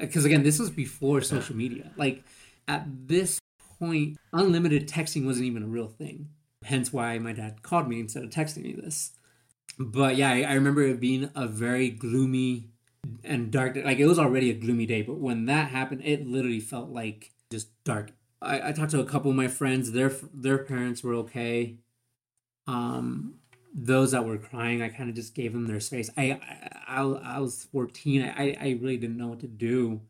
because 0.00 0.24
again 0.24 0.42
this 0.42 0.58
was 0.58 0.70
before 0.70 1.20
social 1.20 1.54
media 1.54 1.90
like 1.98 2.24
at 2.66 2.86
this 3.06 3.38
point 3.78 4.16
unlimited 4.32 4.88
texting 4.88 5.26
wasn't 5.26 5.44
even 5.44 5.62
a 5.62 5.66
real 5.66 5.86
thing 5.86 6.30
Hence 6.64 6.92
why 6.92 7.18
my 7.18 7.32
dad 7.32 7.62
called 7.62 7.88
me 7.88 8.00
instead 8.00 8.24
of 8.24 8.30
texting 8.30 8.62
me 8.62 8.72
this. 8.72 9.12
But 9.78 10.16
yeah, 10.16 10.30
I, 10.30 10.42
I 10.42 10.52
remember 10.54 10.82
it 10.82 10.98
being 11.00 11.30
a 11.34 11.46
very 11.46 11.88
gloomy 11.88 12.64
and 13.24 13.50
dark. 13.50 13.76
Like 13.76 13.98
it 13.98 14.06
was 14.06 14.18
already 14.18 14.50
a 14.50 14.54
gloomy 14.54 14.86
day, 14.86 15.02
but 15.02 15.18
when 15.18 15.46
that 15.46 15.70
happened, 15.70 16.02
it 16.04 16.26
literally 16.26 16.60
felt 16.60 16.90
like 16.90 17.32
just 17.50 17.68
dark. 17.84 18.12
I, 18.40 18.68
I 18.68 18.72
talked 18.72 18.92
to 18.92 19.00
a 19.00 19.04
couple 19.04 19.30
of 19.30 19.36
my 19.36 19.48
friends. 19.48 19.92
Their 19.92 20.12
their 20.32 20.58
parents 20.58 21.02
were 21.02 21.14
okay. 21.14 21.76
Um, 22.66 23.34
those 23.74 24.12
that 24.12 24.24
were 24.24 24.38
crying, 24.38 24.82
I 24.82 24.88
kind 24.88 25.08
of 25.08 25.16
just 25.16 25.34
gave 25.34 25.52
them 25.52 25.66
their 25.66 25.80
space. 25.80 26.10
I 26.16 26.40
I, 26.86 27.00
I, 27.00 27.02
I 27.02 27.38
was 27.38 27.66
fourteen. 27.72 28.22
I 28.22 28.56
I 28.60 28.78
really 28.80 28.96
didn't 28.96 29.16
know 29.16 29.28
what 29.28 29.40
to 29.40 29.48
do 29.48 30.00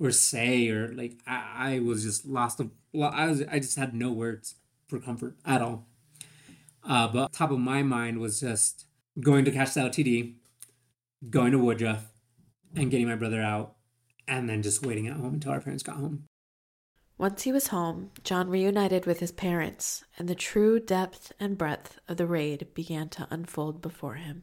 or 0.00 0.10
say 0.10 0.68
or 0.70 0.88
like 0.94 1.18
I, 1.26 1.74
I 1.74 1.78
was 1.80 2.02
just 2.02 2.26
lost. 2.26 2.60
Of, 2.60 2.70
I 3.00 3.26
was 3.26 3.42
I 3.42 3.58
just 3.58 3.76
had 3.76 3.94
no 3.94 4.10
words 4.10 4.54
for 4.88 4.98
comfort 4.98 5.36
at 5.44 5.62
all. 5.62 5.86
Uh, 6.82 7.08
but 7.08 7.32
top 7.32 7.50
of 7.50 7.58
my 7.58 7.82
mind 7.82 8.18
was 8.18 8.40
just 8.40 8.86
going 9.20 9.44
to 9.44 9.50
catch 9.50 9.74
the 9.74 9.80
LTD, 9.80 10.34
going 11.28 11.52
to 11.52 11.58
Woodruff, 11.58 12.09
and 12.74 12.90
getting 12.90 13.08
my 13.08 13.16
brother 13.16 13.42
out, 13.42 13.74
and 14.28 14.48
then 14.48 14.62
just 14.62 14.84
waiting 14.84 15.06
at 15.06 15.16
home 15.16 15.34
until 15.34 15.52
our 15.52 15.60
parents 15.60 15.82
got 15.82 15.96
home. 15.96 16.24
Once 17.18 17.42
he 17.42 17.52
was 17.52 17.66
home, 17.66 18.10
John 18.24 18.48
reunited 18.48 19.04
with 19.04 19.20
his 19.20 19.32
parents, 19.32 20.04
and 20.18 20.28
the 20.28 20.34
true 20.34 20.80
depth 20.80 21.32
and 21.38 21.58
breadth 21.58 21.98
of 22.08 22.16
the 22.16 22.26
raid 22.26 22.68
began 22.72 23.08
to 23.10 23.28
unfold 23.30 23.82
before 23.82 24.14
him. 24.14 24.42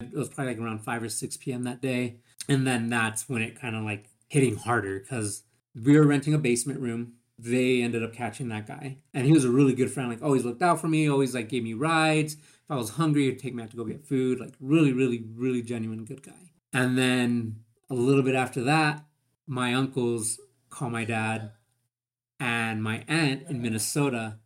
It 0.00 0.14
was 0.14 0.28
probably 0.28 0.54
like 0.54 0.62
around 0.62 0.80
5 0.80 1.02
or 1.02 1.08
6 1.08 1.36
p.m. 1.38 1.62
that 1.64 1.80
day. 1.80 2.20
And 2.48 2.66
then 2.66 2.88
that's 2.88 3.28
when 3.28 3.42
it 3.42 3.60
kind 3.60 3.74
of 3.74 3.82
like 3.82 4.08
hitting 4.28 4.56
harder 4.56 5.00
because 5.00 5.42
we 5.74 5.98
were 5.98 6.06
renting 6.06 6.34
a 6.34 6.38
basement 6.38 6.80
room. 6.80 7.14
They 7.38 7.82
ended 7.82 8.02
up 8.02 8.12
catching 8.12 8.48
that 8.48 8.66
guy. 8.66 8.98
And 9.12 9.26
he 9.26 9.32
was 9.32 9.44
a 9.44 9.50
really 9.50 9.74
good 9.74 9.90
friend, 9.90 10.08
like 10.08 10.22
always 10.22 10.44
looked 10.44 10.62
out 10.62 10.80
for 10.80 10.88
me, 10.88 11.08
always 11.08 11.34
like 11.34 11.48
gave 11.48 11.64
me 11.64 11.74
rides. 11.74 12.34
If 12.34 12.70
I 12.70 12.76
was 12.76 12.90
hungry, 12.90 13.24
he'd 13.24 13.38
take 13.38 13.54
me 13.54 13.62
out 13.62 13.70
to 13.70 13.76
go 13.76 13.84
get 13.84 14.06
food. 14.06 14.40
Like 14.40 14.54
really, 14.60 14.92
really, 14.92 15.24
really 15.34 15.62
genuine 15.62 16.04
good 16.04 16.22
guy. 16.22 16.52
And 16.76 16.98
then 16.98 17.60
a 17.88 17.94
little 17.94 18.22
bit 18.22 18.34
after 18.34 18.62
that, 18.64 19.02
my 19.46 19.72
uncles 19.72 20.38
call 20.68 20.90
my 20.90 21.06
dad 21.06 21.52
and 22.38 22.82
my 22.82 23.02
aunt 23.08 23.44
in 23.48 23.62
Minnesota 23.62 24.36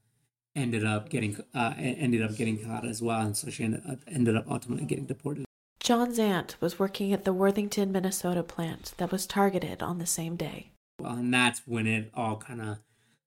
ended 0.55 0.85
up 0.85 1.09
getting 1.09 1.37
uh, 1.53 1.75
ended 1.77 2.23
up 2.23 2.37
getting 2.37 2.65
caught 2.65 2.87
as 2.87 3.03
well, 3.03 3.21
and 3.21 3.37
so 3.37 3.51
she 3.51 3.65
ended 3.65 3.83
up, 3.89 3.99
ended 4.07 4.37
up 4.37 4.45
ultimately 4.49 4.87
getting 4.87 5.07
deported. 5.07 5.45
John's 5.81 6.21
aunt 6.21 6.55
was 6.61 6.79
working 6.79 7.13
at 7.13 7.25
the 7.25 7.33
Worthington, 7.33 7.91
Minnesota 7.91 8.45
plant 8.45 8.95
that 8.99 9.11
was 9.11 9.27
targeted 9.27 9.83
on 9.83 9.99
the 9.99 10.07
same 10.07 10.37
day. 10.37 10.71
Well, 11.01 11.15
and 11.15 11.35
that's 11.35 11.63
when 11.67 11.89
it 11.89 12.13
all 12.15 12.37
kind 12.37 12.61
of 12.61 12.79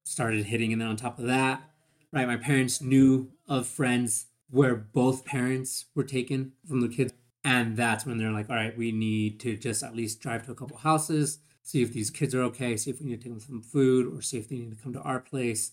started 0.04 0.46
hitting, 0.46 0.72
and 0.72 0.80
then 0.80 0.88
on 0.88 0.96
top 0.96 1.18
of 1.18 1.26
that, 1.26 1.62
right, 2.10 2.26
my 2.26 2.38
parents 2.38 2.80
knew 2.80 3.32
of 3.46 3.66
friends 3.66 4.28
where 4.50 4.74
both 4.74 5.26
parents 5.26 5.84
were 5.94 6.04
taken 6.04 6.52
from 6.66 6.80
the 6.80 6.88
kids, 6.88 7.12
and 7.44 7.76
that's 7.76 8.06
when 8.06 8.18
they're 8.18 8.32
like, 8.32 8.50
all 8.50 8.56
right, 8.56 8.76
we 8.76 8.90
need 8.90 9.38
to 9.40 9.56
just 9.56 9.82
at 9.82 9.94
least 9.94 10.20
drive 10.20 10.44
to 10.46 10.52
a 10.52 10.54
couple 10.54 10.78
houses 10.78 11.38
see 11.64 11.82
if 11.82 11.92
these 11.92 12.10
kids 12.10 12.34
are 12.34 12.42
okay, 12.42 12.76
see 12.76 12.90
if 12.90 13.00
we 13.00 13.06
need 13.06 13.16
to 13.16 13.24
take 13.24 13.32
them 13.32 13.40
some 13.40 13.62
food, 13.62 14.14
or 14.14 14.22
see 14.22 14.38
if 14.38 14.48
they 14.48 14.56
need 14.56 14.70
to 14.70 14.82
come 14.82 14.92
to 14.92 15.00
our 15.00 15.18
place. 15.18 15.72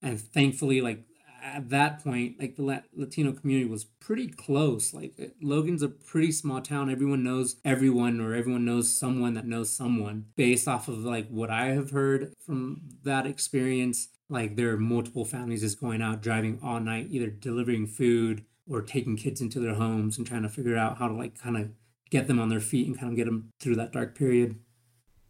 And 0.00 0.18
thankfully, 0.18 0.80
like 0.80 1.04
at 1.44 1.68
that 1.70 2.02
point, 2.02 2.38
like 2.40 2.56
the 2.56 2.82
Latino 2.94 3.32
community 3.32 3.68
was 3.68 3.84
pretty 3.84 4.28
close. 4.28 4.94
Like 4.94 5.34
Logan's 5.42 5.82
a 5.82 5.88
pretty 5.88 6.30
small 6.32 6.60
town. 6.60 6.88
Everyone 6.90 7.24
knows 7.24 7.56
everyone, 7.64 8.20
or 8.20 8.34
everyone 8.34 8.64
knows 8.64 8.96
someone 8.96 9.34
that 9.34 9.46
knows 9.46 9.68
someone. 9.68 10.26
Based 10.36 10.68
off 10.68 10.88
of 10.88 10.98
like 10.98 11.28
what 11.28 11.50
I 11.50 11.66
have 11.66 11.90
heard 11.90 12.32
from 12.46 12.82
that 13.02 13.26
experience, 13.26 14.08
like 14.28 14.54
there 14.54 14.70
are 14.70 14.78
multiple 14.78 15.24
families 15.24 15.60
just 15.62 15.80
going 15.80 16.00
out 16.00 16.22
driving 16.22 16.60
all 16.62 16.78
night, 16.78 17.08
either 17.10 17.28
delivering 17.28 17.88
food 17.88 18.44
or 18.72 18.82
taking 18.82 19.16
kids 19.16 19.40
into 19.40 19.60
their 19.60 19.74
homes 19.74 20.16
and 20.16 20.26
trying 20.26 20.42
to 20.42 20.48
figure 20.48 20.76
out 20.76 20.98
how 20.98 21.08
to 21.08 21.14
like 21.14 21.38
kind 21.38 21.56
of 21.56 21.70
get 22.10 22.26
them 22.26 22.38
on 22.38 22.48
their 22.48 22.60
feet 22.60 22.86
and 22.86 22.98
kind 22.98 23.12
of 23.12 23.16
get 23.16 23.26
them 23.26 23.50
through 23.60 23.76
that 23.76 23.92
dark 23.92 24.16
period. 24.16 24.56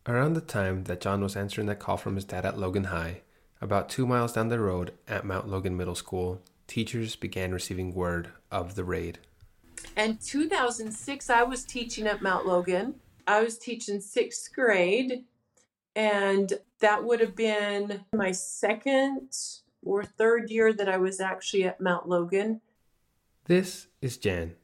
Around 0.07 0.35
the 0.35 0.41
time 0.41 0.85
that 0.85 1.01
John 1.01 1.23
was 1.23 1.37
answering 1.37 1.67
that 1.69 1.79
call 1.79 1.97
from 1.97 2.17
his 2.17 2.25
dad 2.25 2.45
at 2.45 2.59
Logan 2.59 2.85
High, 2.85 3.23
about 3.61 3.89
two 3.89 4.07
miles 4.07 4.33
down 4.33 4.49
the 4.49 4.59
road 4.59 4.93
at 5.07 5.25
Mount 5.25 5.49
Logan 5.49 5.77
Middle 5.77 5.95
School, 5.95 6.43
teachers 6.67 7.15
began 7.15 7.53
receiving 7.53 7.95
word 7.95 8.31
of 8.51 8.75
the 8.75 8.83
raid. 8.83 9.19
In 9.97 10.17
2006, 10.17 11.31
I 11.31 11.43
was 11.45 11.65
teaching 11.65 12.07
at 12.07 12.23
Mount 12.23 12.47
Logan. 12.47 12.97
I 13.27 13.43
was 13.43 13.59
teaching 13.59 14.01
sixth 14.01 14.53
grade, 14.53 15.25
and 15.95 16.53
that 16.81 17.05
would 17.05 17.21
have 17.21 17.37
been 17.37 18.05
my 18.13 18.33
second 18.33 19.37
or 19.85 20.03
third 20.05 20.51
year 20.51 20.73
that 20.73 20.89
I 20.89 20.97
was 20.97 21.21
actually 21.21 21.65
at 21.65 21.81
Mount 21.81 22.09
Logan. 22.09 22.61
This 23.47 23.89
is 24.01 24.19
Jan. 24.19 24.55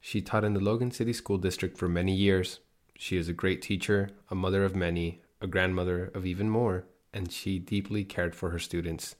She 0.00 0.22
taught 0.22 0.42
in 0.42 0.54
the 0.54 0.60
Logan 0.60 0.90
City 0.90 1.12
School 1.12 1.36
District 1.36 1.76
for 1.76 1.86
many 1.86 2.14
years. 2.14 2.60
She 2.96 3.18
is 3.18 3.28
a 3.28 3.34
great 3.34 3.60
teacher, 3.60 4.08
a 4.30 4.34
mother 4.34 4.64
of 4.64 4.74
many, 4.74 5.20
a 5.42 5.46
grandmother 5.46 6.10
of 6.14 6.24
even 6.24 6.48
more, 6.48 6.86
and 7.12 7.30
she 7.30 7.58
deeply 7.58 8.04
cared 8.04 8.34
for 8.34 8.48
her 8.48 8.58
students. 8.58 9.16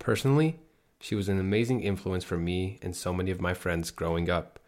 Personally, 0.00 0.58
she 0.98 1.14
was 1.14 1.28
an 1.28 1.38
amazing 1.38 1.82
influence 1.82 2.24
for 2.24 2.36
me 2.36 2.80
and 2.82 2.96
so 2.96 3.12
many 3.12 3.30
of 3.30 3.40
my 3.40 3.54
friends 3.54 3.92
growing 3.92 4.28
up. 4.28 4.58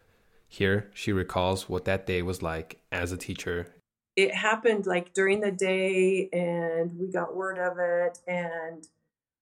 Here, 0.47 0.89
she 0.95 1.13
recalls 1.13 1.69
what 1.69 1.85
that 1.87 2.07
day 2.07 2.23
was 2.23 2.41
like 2.41 2.81
as 2.93 3.11
a 3.11 3.17
teacher. 3.17 3.75
It 4.15 4.33
happened 4.33 4.87
like 4.87 5.13
during 5.13 5.41
the 5.41 5.51
day, 5.51 6.29
and 6.33 6.97
we 7.01 7.09
got 7.09 7.35
word 7.35 7.59
of 7.59 7.79
it, 7.81 8.21
and 8.29 8.87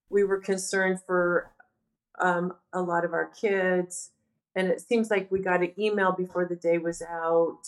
we 0.08 0.24
were 0.24 0.38
concerned 0.38 1.00
for 1.06 1.50
um, 2.18 2.54
a 2.72 2.80
lot 2.80 3.04
of 3.04 3.12
our 3.12 3.26
kids. 3.26 4.12
And 4.54 4.68
it 4.68 4.80
seems 4.80 5.10
like 5.10 5.30
we 5.30 5.40
got 5.40 5.62
an 5.62 5.72
email 5.78 6.12
before 6.12 6.44
the 6.44 6.56
day 6.56 6.78
was 6.78 7.02
out 7.02 7.62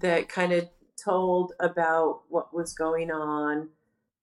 that 0.00 0.28
kind 0.28 0.52
of 0.52 0.68
told 1.02 1.52
about 1.60 2.22
what 2.28 2.52
was 2.52 2.74
going 2.74 3.10
on 3.10 3.68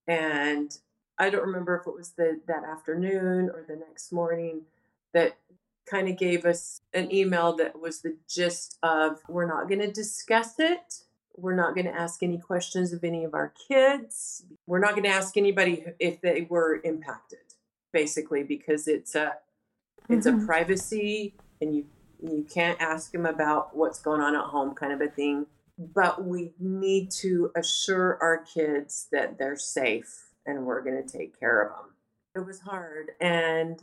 and 0.07 0.77
I 1.19 1.29
don't 1.29 1.45
remember 1.45 1.75
if 1.75 1.85
it 1.85 1.93
was 1.93 2.11
the 2.11 2.39
that 2.47 2.63
afternoon 2.63 3.49
or 3.49 3.63
the 3.67 3.75
next 3.75 4.11
morning 4.11 4.61
that 5.13 5.37
kind 5.89 6.07
of 6.07 6.17
gave 6.17 6.45
us 6.45 6.81
an 6.93 7.13
email 7.13 7.55
that 7.57 7.79
was 7.79 8.01
the 8.01 8.15
gist 8.27 8.77
of 8.81 9.19
we're 9.27 9.47
not 9.47 9.67
going 9.67 9.81
to 9.81 9.91
discuss 9.91 10.55
it. 10.59 11.01
We're 11.35 11.55
not 11.55 11.75
going 11.75 11.85
to 11.85 11.93
ask 11.93 12.23
any 12.23 12.37
questions 12.37 12.93
of 12.93 13.03
any 13.03 13.23
of 13.23 13.33
our 13.33 13.53
kids. 13.67 14.43
We're 14.65 14.79
not 14.79 14.91
going 14.91 15.03
to 15.03 15.09
ask 15.09 15.37
anybody 15.37 15.85
if 15.99 16.21
they 16.21 16.47
were 16.49 16.81
impacted, 16.83 17.39
basically, 17.91 18.43
because 18.43 18.87
it's 18.87 19.15
a 19.15 19.33
it's 20.09 20.25
mm-hmm. 20.25 20.43
a 20.43 20.45
privacy 20.45 21.35
and 21.61 21.75
you 21.75 21.85
you 22.21 22.45
can't 22.53 22.79
ask 22.81 23.11
them 23.11 23.25
about 23.25 23.75
what's 23.75 23.99
going 23.99 24.21
on 24.21 24.35
at 24.35 24.43
home 24.43 24.73
kind 24.75 24.91
of 24.91 25.01
a 25.01 25.07
thing 25.07 25.45
but 25.79 26.25
we 26.25 26.51
need 26.59 27.09
to 27.09 27.51
assure 27.55 28.17
our 28.21 28.43
kids 28.43 29.07
that 29.11 29.37
they're 29.37 29.55
safe 29.55 30.33
and 30.45 30.65
we're 30.65 30.81
going 30.81 31.01
to 31.01 31.17
take 31.17 31.39
care 31.39 31.61
of 31.61 31.69
them. 31.69 31.93
It 32.35 32.45
was 32.45 32.59
hard 32.59 33.11
and 33.21 33.81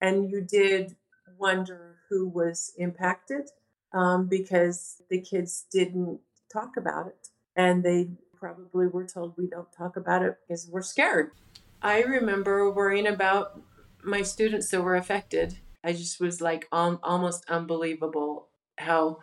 and 0.00 0.30
you 0.30 0.40
did 0.40 0.96
wonder 1.38 1.96
who 2.08 2.28
was 2.28 2.72
impacted 2.78 3.50
um, 3.92 4.26
because 4.28 5.02
the 5.10 5.20
kids 5.20 5.66
didn't 5.70 6.20
talk 6.52 6.76
about 6.76 7.06
it 7.06 7.28
and 7.54 7.84
they 7.84 8.08
probably 8.38 8.86
were 8.86 9.06
told 9.06 9.34
we 9.36 9.46
don't 9.46 9.72
talk 9.76 9.96
about 9.96 10.22
it 10.22 10.38
because 10.46 10.68
we're 10.70 10.82
scared. 10.82 11.30
I 11.82 12.02
remember 12.02 12.70
worrying 12.70 13.06
about 13.06 13.60
my 14.02 14.22
students 14.22 14.70
that 14.70 14.82
were 14.82 14.96
affected. 14.96 15.58
I 15.86 15.92
just 15.92 16.20
was 16.20 16.40
like 16.40 16.66
um, 16.72 16.98
almost 17.02 17.48
unbelievable 17.48 18.48
how 18.76 19.20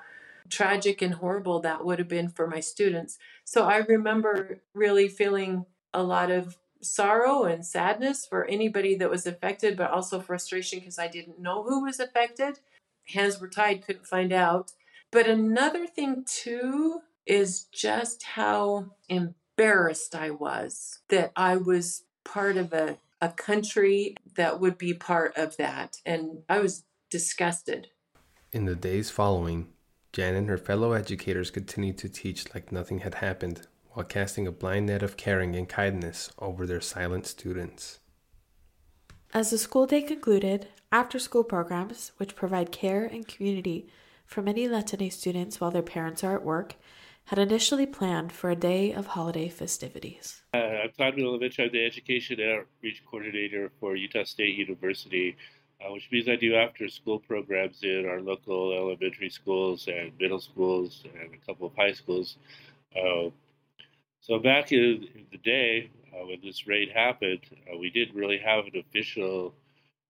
tragic 0.50 1.02
and 1.02 1.16
horrible 1.16 1.60
that 1.60 1.84
would 1.84 2.00
have 2.00 2.08
been 2.08 2.30
for 2.30 2.48
my 2.48 2.62
students. 2.62 3.18
So 3.44 3.66
I 3.66 3.78
remember 3.78 4.62
really 4.74 5.10
feeling 5.10 5.66
a 5.94 6.04
lot 6.04 6.32
of 6.32 6.58
sorrow 6.82 7.44
and 7.44 7.66
sadness 7.66 8.26
for 8.26 8.46
anybody 8.46 8.96
that 8.96 9.10
was 9.10 9.26
affected, 9.28 9.76
but 9.76 9.92
also 9.92 10.20
frustration 10.20 10.80
because 10.80 10.98
I 10.98 11.08
didn't 11.08 11.40
know 11.40 11.64
who 11.64 11.84
was 11.84 12.00
affected. 12.00 12.60
Hands 13.10 13.40
were 13.40 13.50
tied, 13.50 13.86
couldn't 13.86 14.08
find 14.08 14.32
out. 14.32 14.72
But 15.12 15.28
another 15.28 15.86
thing, 15.86 16.26
too, 16.26 17.02
is 17.26 17.66
just 17.66 18.24
how 18.24 18.92
embarrassed 19.10 20.16
I 20.16 20.32
was 20.32 21.00
that 21.10 21.32
I 21.36 21.58
was 21.58 22.04
part 22.24 22.58
of 22.58 22.74
a, 22.74 22.98
a 23.24 23.30
country 23.30 24.16
that 24.36 24.60
would 24.60 24.78
be 24.78 24.94
part 24.94 25.38
of 25.38 25.56
that. 25.56 25.96
And 26.06 26.40
I 26.50 26.60
was 26.60 26.84
disgusted. 27.10 27.88
In 28.52 28.66
the 28.66 28.76
days 28.76 29.10
following, 29.10 29.70
Jan 30.12 30.36
and 30.36 30.50
her 30.50 30.58
fellow 30.58 30.92
educators 30.92 31.50
continued 31.50 31.98
to 32.00 32.10
teach 32.10 32.54
like 32.54 32.70
nothing 32.70 33.00
had 33.00 33.16
happened, 33.16 33.66
while 33.92 34.06
casting 34.06 34.46
a 34.46 34.52
blind 34.52 34.88
net 34.88 35.02
of 35.02 35.16
caring 35.16 35.56
and 35.56 35.70
kindness 35.70 36.34
over 36.38 36.68
their 36.68 36.82
silent 36.82 37.26
students. 37.26 38.00
As 39.34 39.52
the 39.52 39.58
school 39.58 39.88
day 39.88 40.02
concluded, 40.02 40.68
after 40.92 41.18
school 41.18 41.46
programs, 41.46 42.12
which 42.18 42.36
provide 42.36 42.74
care 42.74 43.06
and 43.06 43.26
community 43.26 43.88
for 44.26 44.42
many 44.42 44.68
Latine 44.68 45.10
students 45.10 45.62
while 45.62 45.72
their 45.72 45.82
parents 45.82 46.26
are 46.26 46.36
at 46.36 46.44
work, 46.44 46.76
had 47.26 47.40
initially 47.40 47.86
planned 47.86 48.32
for 48.32 48.50
a 48.50 48.56
day 48.56 48.92
of 48.92 49.08
holiday 49.08 49.50
festivities. 49.50 50.42
Uh, 50.54 50.58
I'm 50.58 50.92
Todd 50.98 51.16
Milovich. 51.16 51.60
I'm 51.60 51.72
the 51.72 51.86
Education 51.86 52.40
Outreach 52.42 53.04
Coordinator 53.06 53.72
for 53.80 53.96
Utah 53.96 54.24
State 54.24 54.56
University 54.56 55.36
uh, 55.84 55.92
which 55.92 56.10
means 56.12 56.30
I 56.30 56.36
do 56.36 56.56
after 56.56 56.88
school 56.88 57.20
programs 57.20 57.84
in 57.84 58.06
our 58.06 58.22
local 58.22 58.74
elementary 58.74 59.30
schools 59.30 59.88
and 59.88 60.12
middle 60.20 60.40
schools 60.40 61.04
and 61.20 61.34
a 61.34 61.46
couple 61.46 61.68
of 61.68 61.76
high 61.76 61.94
schools. 61.94 62.38
Uh, 62.96 63.30
so 64.22 64.40
back 64.40 64.72
in, 64.72 65.08
in 65.16 65.26
the 65.32 65.38
day 65.38 65.90
uh, 66.14 66.26
when 66.26 66.40
this 66.44 66.68
raid 66.68 66.90
happened, 66.94 67.42
uh, 67.72 67.78
we 67.78 67.90
didn't 67.90 68.16
really 68.16 68.38
have 68.38 68.66
an 68.66 68.80
official 68.80 69.54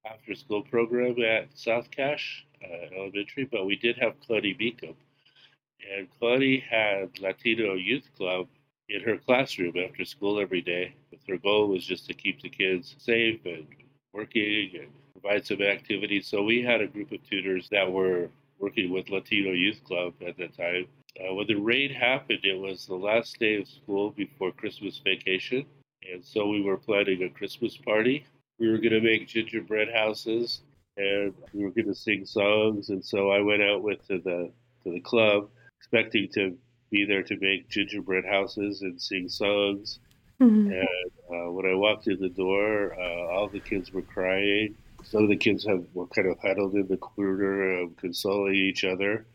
after 0.05 0.35
school 0.35 0.61
program 0.61 1.15
at 1.21 1.47
South 1.55 1.89
Cache 1.89 2.45
uh, 2.63 2.95
Elementary, 2.95 3.45
but 3.45 3.65
we 3.65 3.75
did 3.75 3.97
have 3.97 4.13
Claudia 4.25 4.53
Beacom. 4.53 4.95
And 5.91 6.07
Claudia 6.19 6.61
had 6.61 7.19
Latino 7.19 7.73
Youth 7.73 8.09
Club 8.17 8.47
in 8.89 9.01
her 9.01 9.17
classroom 9.17 9.75
after 9.77 10.05
school 10.05 10.39
every 10.39 10.61
day. 10.61 10.95
Her 11.27 11.37
goal 11.37 11.67
was 11.67 11.85
just 11.85 12.05
to 12.07 12.13
keep 12.13 12.41
the 12.41 12.49
kids 12.49 12.95
safe 12.97 13.39
and 13.45 13.65
working 14.13 14.71
and 14.79 14.89
provide 15.13 15.45
some 15.45 15.61
activities. 15.61 16.27
So 16.27 16.43
we 16.43 16.61
had 16.61 16.81
a 16.81 16.87
group 16.87 17.11
of 17.11 17.27
tutors 17.29 17.69
that 17.69 17.91
were 17.91 18.29
working 18.59 18.91
with 18.91 19.09
Latino 19.09 19.51
Youth 19.51 19.83
Club 19.83 20.13
at 20.25 20.37
that 20.37 20.55
time. 20.55 20.87
Uh, 21.19 21.33
when 21.33 21.47
the 21.47 21.55
raid 21.55 21.91
happened, 21.91 22.39
it 22.43 22.57
was 22.57 22.85
the 22.85 22.95
last 22.95 23.39
day 23.39 23.61
of 23.61 23.67
school 23.67 24.11
before 24.11 24.51
Christmas 24.51 24.99
vacation. 25.03 25.65
And 26.11 26.23
so 26.23 26.47
we 26.47 26.61
were 26.61 26.77
planning 26.77 27.23
a 27.23 27.29
Christmas 27.29 27.77
party. 27.77 28.25
We 28.59 28.69
were 28.69 28.77
going 28.77 28.91
to 28.91 29.01
make 29.01 29.27
gingerbread 29.27 29.89
houses 29.93 30.61
and 30.97 31.33
we 31.53 31.63
were 31.63 31.71
going 31.71 31.87
to 31.87 31.95
sing 31.95 32.25
songs. 32.25 32.89
And 32.89 33.03
so 33.03 33.31
I 33.31 33.41
went 33.41 33.61
out 33.61 33.81
with 33.81 34.05
to 34.07 34.19
the 34.19 34.51
to 34.83 34.91
the 34.91 34.99
club, 34.99 35.49
expecting 35.93 36.27
to 36.33 36.57
be 36.89 37.05
there 37.05 37.23
to 37.23 37.37
make 37.39 37.69
gingerbread 37.69 38.25
houses 38.25 38.81
and 38.81 38.99
sing 38.99 39.29
songs. 39.29 39.99
Mm-hmm. 40.41 40.71
And 40.71 41.11
uh, 41.29 41.51
when 41.51 41.65
I 41.67 41.75
walked 41.75 42.07
in 42.07 42.19
the 42.19 42.29
door, 42.29 42.95
uh, 42.99 43.27
all 43.31 43.47
the 43.47 43.59
kids 43.59 43.93
were 43.93 44.01
crying. 44.01 44.75
Some 45.03 45.23
of 45.23 45.29
the 45.29 45.37
kids 45.37 45.65
have, 45.65 45.85
were 45.93 46.07
kind 46.07 46.27
of 46.27 46.39
huddled 46.39 46.73
in 46.73 46.87
the 46.87 46.97
corner, 46.97 47.83
um, 47.83 47.95
consoling 47.97 48.55
each 48.55 48.83
other. 48.83 49.27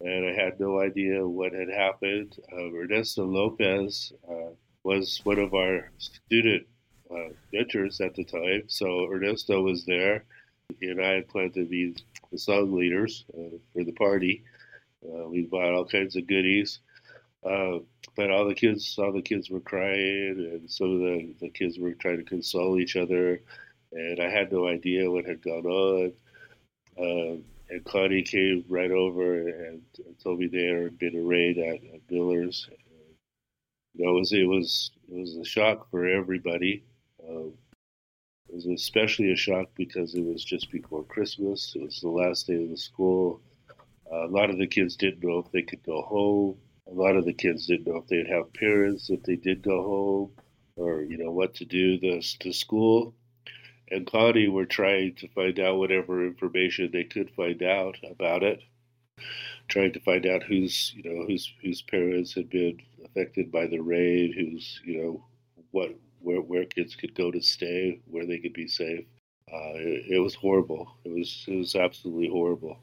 And 0.00 0.26
I 0.26 0.32
had 0.32 0.60
no 0.60 0.80
idea 0.80 1.26
what 1.26 1.52
had 1.52 1.68
happened. 1.68 2.36
Uh, 2.52 2.72
Ernesto 2.72 3.24
Lopez 3.24 4.12
uh, 4.30 4.52
was 4.82 5.20
one 5.24 5.38
of 5.38 5.54
our 5.54 5.90
student 5.98 6.66
uh, 7.10 7.30
mentors 7.52 8.00
at 8.00 8.14
the 8.14 8.24
time. 8.24 8.64
So 8.68 9.10
Ernesto 9.10 9.62
was 9.62 9.84
there. 9.84 10.24
And 10.80 11.00
I 11.00 11.14
had 11.14 11.28
planned 11.28 11.54
to 11.54 11.64
be 11.64 11.96
the 12.30 12.38
song 12.38 12.72
leaders 12.72 13.24
uh, 13.36 13.56
for 13.72 13.84
the 13.84 13.92
party. 13.92 14.44
We 15.04 15.42
bought 15.42 15.74
all 15.74 15.86
kinds 15.86 16.16
of 16.16 16.26
goodies. 16.26 16.80
Uh, 17.44 17.80
but 18.16 18.30
all 18.30 18.46
the 18.46 18.54
kids, 18.54 18.98
all 18.98 19.12
the 19.12 19.20
kids 19.20 19.50
were 19.50 19.60
crying, 19.60 20.36
and 20.52 20.70
some 20.70 20.92
of 20.92 20.98
the, 21.00 21.34
the 21.40 21.50
kids 21.50 21.78
were 21.78 21.92
trying 21.92 22.16
to 22.16 22.24
console 22.24 22.78
each 22.78 22.96
other, 22.96 23.40
and 23.92 24.20
I 24.20 24.30
had 24.30 24.50
no 24.50 24.66
idea 24.66 25.10
what 25.10 25.26
had 25.26 25.42
gone 25.42 25.66
on. 25.66 26.12
Uh, 26.98 27.36
and 27.70 27.84
Claudia 27.84 28.22
came 28.22 28.64
right 28.68 28.90
over 28.90 29.48
and, 29.48 29.82
told 30.22 30.38
me 30.38 30.46
there 30.46 30.84
had 30.84 30.98
been 30.98 31.16
a 31.16 31.22
raid 31.22 31.58
at, 31.58 31.74
at 31.94 32.00
Miller's. 32.10 32.68
You 33.94 34.04
know, 34.04 34.16
it 34.16 34.20
was 34.20 34.32
it 34.32 34.48
was 34.48 34.90
it 35.08 35.20
was 35.20 35.36
a 35.36 35.44
shock 35.44 35.90
for 35.90 36.06
everybody. 36.06 36.84
Um, 37.28 37.52
it 38.48 38.54
was 38.54 38.66
especially 38.66 39.32
a 39.32 39.36
shock 39.36 39.68
because 39.74 40.14
it 40.14 40.24
was 40.24 40.44
just 40.44 40.70
before 40.70 41.04
Christmas. 41.04 41.74
It 41.76 41.82
was 41.82 42.00
the 42.00 42.08
last 42.08 42.46
day 42.46 42.62
of 42.62 42.70
the 42.70 42.76
school. 42.76 43.40
A 44.10 44.26
lot 44.26 44.50
of 44.50 44.58
the 44.58 44.66
kids 44.66 44.96
didn't 44.96 45.24
know 45.24 45.38
if 45.38 45.50
they 45.50 45.62
could 45.62 45.82
go 45.82 46.02
home. 46.02 46.58
A 46.86 46.92
lot 46.92 47.16
of 47.16 47.24
the 47.24 47.32
kids 47.32 47.66
didn't 47.66 47.86
know 47.86 47.96
if 47.96 48.06
they'd 48.06 48.28
have 48.28 48.52
parents 48.52 49.08
if 49.08 49.22
they 49.22 49.36
did 49.36 49.62
go 49.62 49.82
home 49.82 50.44
or 50.76 51.02
you 51.02 51.16
know 51.16 51.30
what 51.30 51.54
to 51.54 51.64
do 51.64 51.98
this 51.98 52.36
to 52.40 52.52
school. 52.52 53.14
And 53.90 54.06
Connie 54.06 54.48
were 54.48 54.66
trying 54.66 55.14
to 55.16 55.28
find 55.28 55.58
out 55.60 55.78
whatever 55.78 56.26
information 56.26 56.90
they 56.90 57.04
could 57.04 57.30
find 57.30 57.62
out 57.62 57.96
about 58.10 58.42
it. 58.42 58.62
Trying 59.68 59.92
to 59.92 60.00
find 60.00 60.26
out 60.26 60.42
who's 60.42 60.92
you 60.94 61.02
know 61.10 61.26
whose 61.26 61.52
whose 61.62 61.82
parents 61.82 62.34
had 62.34 62.50
been 62.50 62.80
affected 63.04 63.50
by 63.50 63.66
the 63.66 63.80
raid 63.80 64.34
who's 64.34 64.80
you 64.84 65.02
know 65.02 65.24
what 65.70 65.94
where 66.20 66.40
where 66.40 66.64
kids 66.64 66.96
could 66.96 67.14
go 67.14 67.30
to 67.30 67.40
stay 67.40 68.00
where 68.06 68.26
they 68.26 68.38
could 68.38 68.52
be 68.52 68.68
safe. 68.68 69.06
Uh, 69.50 69.74
it, 69.76 70.16
it 70.16 70.18
was 70.18 70.34
horrible. 70.34 70.96
It 71.04 71.12
was 71.12 71.44
it 71.48 71.56
was 71.56 71.74
absolutely 71.74 72.28
horrible 72.28 72.78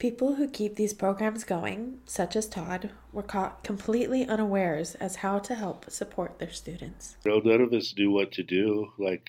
People 0.00 0.36
who 0.36 0.48
keep 0.48 0.76
these 0.76 0.94
programs 0.94 1.44
going, 1.44 2.00
such 2.06 2.34
as 2.34 2.48
Todd, 2.48 2.88
were 3.12 3.22
caught 3.22 3.62
completely 3.62 4.24
unawares 4.26 4.94
as 4.94 5.16
how 5.16 5.38
to 5.40 5.54
help 5.54 5.90
support 5.90 6.38
their 6.38 6.50
students. 6.50 7.18
You 7.22 7.32
know, 7.32 7.40
none 7.44 7.60
of 7.60 7.74
us 7.74 7.94
knew 7.94 8.10
what 8.10 8.32
to 8.32 8.42
do. 8.42 8.92
Like, 8.96 9.28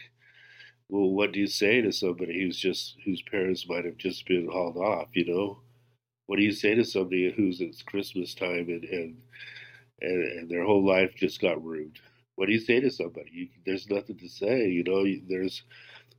well, 0.88 1.12
what 1.12 1.34
do 1.34 1.42
you 1.42 1.48
say 1.48 1.82
to 1.82 1.92
somebody 1.92 2.42
who's 2.42 2.58
just 2.58 2.96
whose 3.04 3.22
parents 3.22 3.68
might 3.68 3.84
have 3.84 3.98
just 3.98 4.26
been 4.26 4.48
hauled 4.50 4.78
off? 4.78 5.10
You 5.14 5.26
know, 5.26 5.60
what 6.28 6.38
do 6.38 6.44
you 6.44 6.54
say 6.54 6.74
to 6.74 6.86
somebody 6.86 7.34
who's 7.36 7.60
it's 7.60 7.82
Christmas 7.82 8.34
time 8.34 8.70
and 8.70 8.86
and 8.86 9.18
and, 10.00 10.24
and 10.24 10.50
their 10.50 10.64
whole 10.64 10.88
life 10.88 11.12
just 11.18 11.42
got 11.42 11.62
ruined? 11.62 12.00
What 12.36 12.46
do 12.46 12.54
you 12.54 12.60
say 12.62 12.80
to 12.80 12.90
somebody? 12.90 13.30
You, 13.34 13.48
there's 13.66 13.90
nothing 13.90 14.20
to 14.20 14.30
say. 14.30 14.70
You 14.70 14.86
know, 14.86 15.04
there's, 15.28 15.64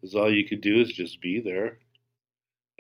there's 0.03 0.15
all 0.15 0.31
you 0.31 0.47
can 0.47 0.61
do 0.61 0.79
is 0.83 0.93
just 0.93 1.23
be 1.23 1.41
there 1.41 1.79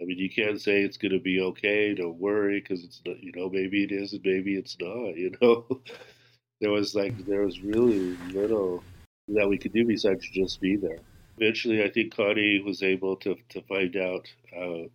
I 0.02 0.04
mean, 0.04 0.18
you 0.18 0.28
can't 0.28 0.60
say 0.60 0.82
it's 0.82 0.96
going 0.96 1.12
to 1.12 1.20
be 1.20 1.40
okay. 1.40 1.94
Don't 1.94 2.18
worry, 2.18 2.60
because 2.60 2.82
it's 2.82 3.00
not. 3.06 3.22
You 3.22 3.32
know, 3.36 3.48
maybe 3.48 3.84
it 3.84 3.92
is, 3.92 4.12
and 4.12 4.22
maybe 4.24 4.56
it's 4.56 4.76
not. 4.80 5.16
You 5.16 5.32
know, 5.40 5.80
there 6.60 6.70
was 6.70 6.94
like 6.94 7.24
there 7.24 7.42
was 7.42 7.60
really 7.60 8.16
little 8.32 8.82
that 9.28 9.48
we 9.48 9.58
could 9.58 9.72
do 9.72 9.86
besides 9.86 10.28
just 10.32 10.60
be 10.60 10.76
there. 10.76 10.98
Eventually, 11.38 11.84
I 11.84 11.90
think 11.90 12.16
Connie 12.16 12.60
was 12.60 12.82
able 12.82 13.16
to 13.16 13.36
to 13.50 13.62
find 13.62 13.96
out 13.96 14.26
uh, 14.56 14.88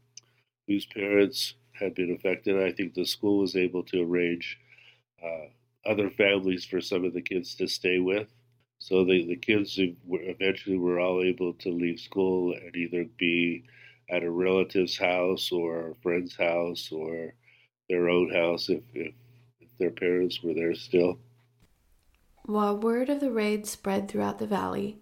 whose 0.68 0.86
parents 0.88 1.56
had 1.72 1.96
been 1.96 2.14
affected. 2.14 2.62
I 2.62 2.74
think 2.74 2.94
the 2.94 3.06
school 3.06 3.40
was 3.40 3.56
able 3.56 3.84
to 3.84 4.02
arrange 4.02 4.60
uh, 5.24 5.48
other 5.90 6.10
families 6.10 6.66
for 6.66 6.82
some 6.82 7.06
of 7.06 7.14
the 7.14 7.22
kids 7.22 7.56
to 7.56 7.68
stay 7.68 8.00
with. 8.00 8.28
So 8.80 9.06
the, 9.06 9.26
the 9.26 9.38
kids 9.38 9.80
eventually 9.80 10.78
were 10.78 11.00
all 11.00 11.24
able 11.24 11.54
to 11.54 11.70
leave 11.70 12.00
school 12.00 12.54
and 12.54 12.76
either 12.76 13.06
be 13.18 13.64
at 14.10 14.24
a 14.24 14.32
relative's 14.32 14.98
house 14.98 15.52
or 15.52 15.92
a 15.92 15.96
friend's 15.96 16.36
house 16.36 16.92
or 16.92 17.34
their 17.90 18.10
own 18.10 18.30
house 18.30 18.70
if, 18.70 18.84
if, 18.94 19.14
if 19.60 19.78
their 19.78 19.92
parents 19.92 20.42
were 20.42 20.54
there 20.54 20.76
still. 20.76 21.20
While 22.46 22.78
word 22.78 23.10
of 23.10 23.20
the 23.20 23.32
raid 23.32 23.66
spread 23.68 24.08
throughout 24.08 24.40
the 24.40 24.48
valley, 24.48 25.00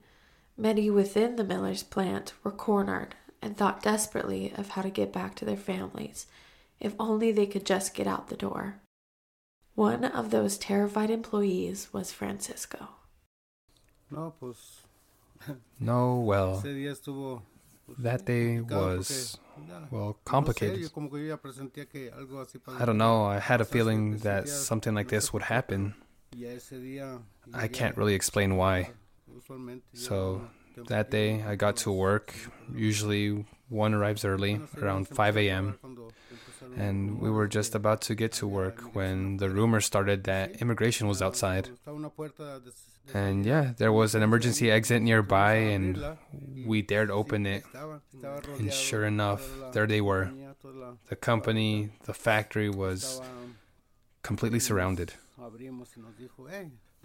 many 0.57 0.89
within 0.89 1.35
the 1.35 1.43
Miller's 1.43 1.83
plant 1.83 2.33
were 2.43 2.51
cornered 2.51 3.15
and 3.41 3.55
thought 3.55 3.83
desperately 3.83 4.51
of 4.57 4.69
how 4.69 4.81
to 4.81 4.89
get 4.89 5.13
back 5.13 5.35
to 5.35 5.45
their 5.45 5.57
families, 5.57 6.25
if 6.79 6.95
only 6.99 7.31
they 7.31 7.45
could 7.45 7.65
just 7.65 7.93
get 7.93 8.07
out 8.07 8.29
the 8.29 8.35
door. 8.35 8.81
One 9.75 10.05
of 10.05 10.31
those 10.31 10.57
terrified 10.57 11.11
employees 11.11 11.89
was 11.91 12.11
Francisco. 12.11 12.89
No, 14.09 14.33
pues. 14.39 14.81
no, 15.79 16.19
well 16.19 16.63
that 17.99 18.25
day 18.25 18.59
was 18.61 19.37
well 19.91 20.17
complicated. 20.25 20.91
I 22.67 22.85
don't 22.85 22.97
know. 22.97 23.25
I 23.25 23.39
had 23.39 23.61
a 23.61 23.65
feeling 23.65 24.17
that 24.19 24.49
something 24.49 24.93
like 24.93 25.07
this 25.09 25.31
would 25.33 25.43
happen. 25.43 25.95
I 27.53 27.67
can't 27.67 27.95
really 27.97 28.13
explain 28.13 28.55
why. 28.57 28.91
So 29.93 30.41
that 30.87 31.11
day 31.11 31.43
I 31.43 31.55
got 31.55 31.77
to 31.77 31.91
work. 31.91 32.33
Usually 32.73 33.45
one 33.69 33.93
arrives 33.93 34.23
early, 34.25 34.59
around 34.81 35.07
5 35.07 35.37
a.m. 35.37 35.79
And 36.77 37.19
we 37.19 37.29
were 37.29 37.47
just 37.47 37.75
about 37.75 38.01
to 38.01 38.15
get 38.15 38.31
to 38.33 38.47
work 38.47 38.95
when 38.95 39.37
the 39.37 39.49
rumor 39.49 39.79
started 39.81 40.23
that 40.25 40.61
immigration 40.61 41.07
was 41.07 41.21
outside. 41.21 41.69
And 43.13 43.45
yeah, 43.45 43.73
there 43.77 43.91
was 43.91 44.15
an 44.15 44.23
emergency 44.23 44.71
exit 44.71 45.01
nearby, 45.01 45.53
and 45.55 46.03
we 46.65 46.81
dared 46.81 47.11
open 47.11 47.45
it. 47.45 47.63
And 48.59 48.73
sure 48.73 49.05
enough, 49.05 49.47
there 49.73 49.85
they 49.87 50.01
were. 50.01 50.31
The 51.07 51.15
company, 51.15 51.89
the 52.05 52.13
factory 52.13 52.69
was 52.69 53.21
completely 54.23 54.59
surrounded. 54.59 55.13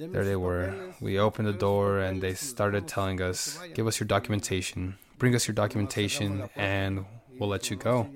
There 0.00 0.24
they 0.24 0.36
were. 0.36 0.74
We 1.00 1.18
opened 1.18 1.46
the 1.46 1.52
door, 1.52 1.98
and 1.98 2.22
they 2.22 2.32
started 2.34 2.88
telling 2.88 3.20
us, 3.20 3.58
Give 3.74 3.86
us 3.86 4.00
your 4.00 4.06
documentation, 4.06 4.96
bring 5.18 5.34
us 5.34 5.46
your 5.46 5.54
documentation, 5.54 6.48
and 6.56 7.04
we'll 7.38 7.50
let 7.50 7.70
you 7.70 7.76
go. 7.76 8.08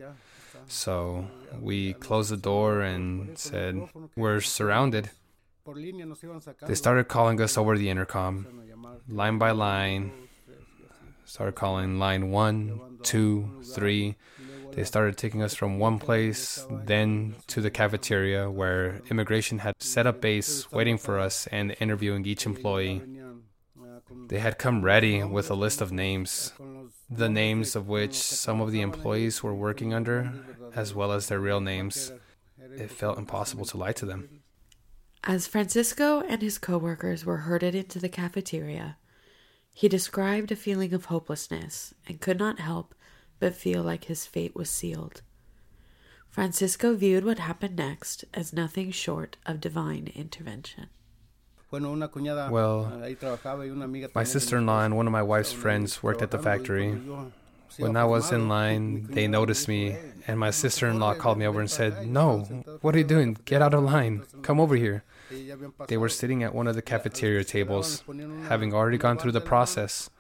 So 0.67 1.27
we 1.61 1.93
closed 1.93 2.31
the 2.31 2.39
door 2.39 2.81
and 2.81 3.37
said, 3.37 3.87
We're 4.17 4.41
surrounded. 4.41 5.11
They 6.67 6.75
started 6.75 7.09
calling 7.09 7.41
us 7.41 7.59
over 7.59 7.77
the 7.77 7.91
intercom, 7.91 8.47
line 9.09 9.39
by 9.39 9.51
line. 9.51 10.13
Started 11.27 11.55
calling 11.55 11.99
line 11.99 12.31
one, 12.31 12.99
two, 13.03 13.63
three. 13.75 14.17
They 14.75 14.85
started 14.85 15.17
taking 15.17 15.43
us 15.43 15.55
from 15.55 15.79
one 15.79 15.99
place, 15.99 16.67
then 16.71 17.37
to 17.49 17.61
the 17.61 17.71
cafeteria 17.71 18.51
where 18.51 19.03
immigration 19.11 19.61
had 19.61 19.75
set 19.81 20.07
up 20.07 20.21
base 20.21 20.71
waiting 20.73 20.99
for 20.99 21.19
us 21.19 21.47
and 21.49 21.77
interviewing 21.81 22.27
each 22.27 22.47
employee. 22.47 23.03
They 24.29 24.39
had 24.39 24.59
come 24.59 24.83
ready 24.83 25.23
with 25.23 25.51
a 25.51 25.55
list 25.55 25.81
of 25.81 25.93
names. 25.93 26.53
the 27.11 27.29
names 27.29 27.77
of 27.77 27.87
which 27.87 28.15
some 28.15 28.61
of 28.61 28.73
the 28.73 28.81
employees 28.81 29.43
were 29.43 29.55
working 29.55 29.95
under, 29.95 30.33
as 30.75 30.95
well 30.95 31.13
as 31.13 31.29
their 31.29 31.41
real 31.41 31.61
names. 31.61 32.13
It 32.59 32.91
felt 32.91 33.19
impossible 33.19 33.67
to 33.67 33.77
lie 33.77 33.93
to 33.93 34.07
them. 34.07 34.43
As 35.23 35.47
Francisco 35.47 36.21
and 36.21 36.43
his 36.43 36.59
coworkers 36.59 37.25
were 37.25 37.39
herded 37.39 37.75
into 37.75 37.99
the 37.99 38.09
cafeteria, 38.09 38.99
he 39.73 39.89
described 39.89 40.53
a 40.53 40.57
feeling 40.57 40.93
of 40.93 41.07
hopelessness 41.07 41.95
and 42.07 42.21
could 42.21 42.39
not 42.39 42.59
help 42.59 42.94
but 43.39 43.55
feel 43.55 43.83
like 43.83 44.05
his 44.05 44.27
fate 44.27 44.55
was 44.55 44.71
sealed. 44.71 45.23
Francisco 46.31 46.97
viewed 46.97 47.25
what 47.25 47.39
happened 47.39 47.77
next 47.77 48.25
as 48.35 48.53
nothing 48.53 48.91
short 48.91 49.37
of 49.47 49.61
divine 49.61 50.11
intervention. 50.15 50.89
Well, 52.51 52.93
my 54.15 54.25
sister 54.25 54.59
in 54.59 54.67
law 54.67 54.85
and 54.85 54.97
one 54.97 55.07
of 55.07 55.13
my 55.13 55.23
wife's 55.23 55.53
friends 55.53 56.03
worked 56.03 56.23
at 56.23 56.31
the 56.31 56.39
factory. 56.39 57.01
When 57.79 57.97
I 57.97 58.05
was 58.05 58.31
in 58.31 58.49
line, 58.49 59.07
they 59.11 59.27
noticed 59.27 59.67
me, 59.67 59.97
and 60.29 60.39
my 60.39 60.51
sister 60.51 60.87
in 60.89 61.01
law 61.01 61.15
called 61.15 61.39
me 61.39 61.47
over 61.47 61.61
and 61.61 61.71
said, 61.71 62.07
No, 62.07 62.41
what 62.81 62.95
are 62.95 62.99
you 62.99 63.05
doing? 63.05 63.37
Get 63.45 63.63
out 63.63 63.75
of 63.75 63.83
line. 63.83 64.23
Come 64.43 64.61
over 64.61 64.77
here. 64.77 65.03
They 65.89 65.97
were 65.97 66.09
sitting 66.09 66.43
at 66.45 66.55
one 66.55 66.69
of 66.69 66.77
the 66.77 66.83
cafeteria 66.83 67.43
tables, 67.45 68.05
having 68.49 68.73
already 68.73 68.99
gone 68.99 69.19
through 69.19 69.33
the 69.33 69.41
process. 69.41 70.11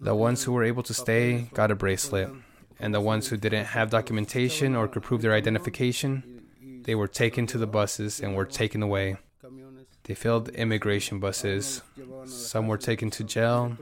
The 0.00 0.14
ones 0.14 0.44
who 0.44 0.52
were 0.52 0.64
able 0.64 0.82
to 0.84 0.94
stay 0.94 1.50
got 1.52 1.70
a 1.70 1.74
bracelet, 1.74 2.30
and 2.78 2.94
the 2.94 3.00
ones 3.00 3.28
who 3.28 3.36
didn't 3.36 3.66
have 3.66 3.90
documentation 3.90 4.74
or 4.74 4.88
could 4.88 5.02
prove 5.02 5.22
their 5.22 5.34
identification, 5.34 6.42
they 6.82 6.94
were 6.94 7.08
taken 7.08 7.46
to 7.48 7.58
the 7.58 7.66
buses 7.66 8.20
and 8.20 8.34
were 8.34 8.46
taken 8.46 8.82
away. 8.82 9.16
They 10.04 10.14
filled 10.14 10.48
immigration 10.50 11.20
buses. 11.20 11.82
Some 12.24 12.66
were 12.68 12.78
taken 12.78 13.10
to 13.10 13.24
jail, 13.24 13.76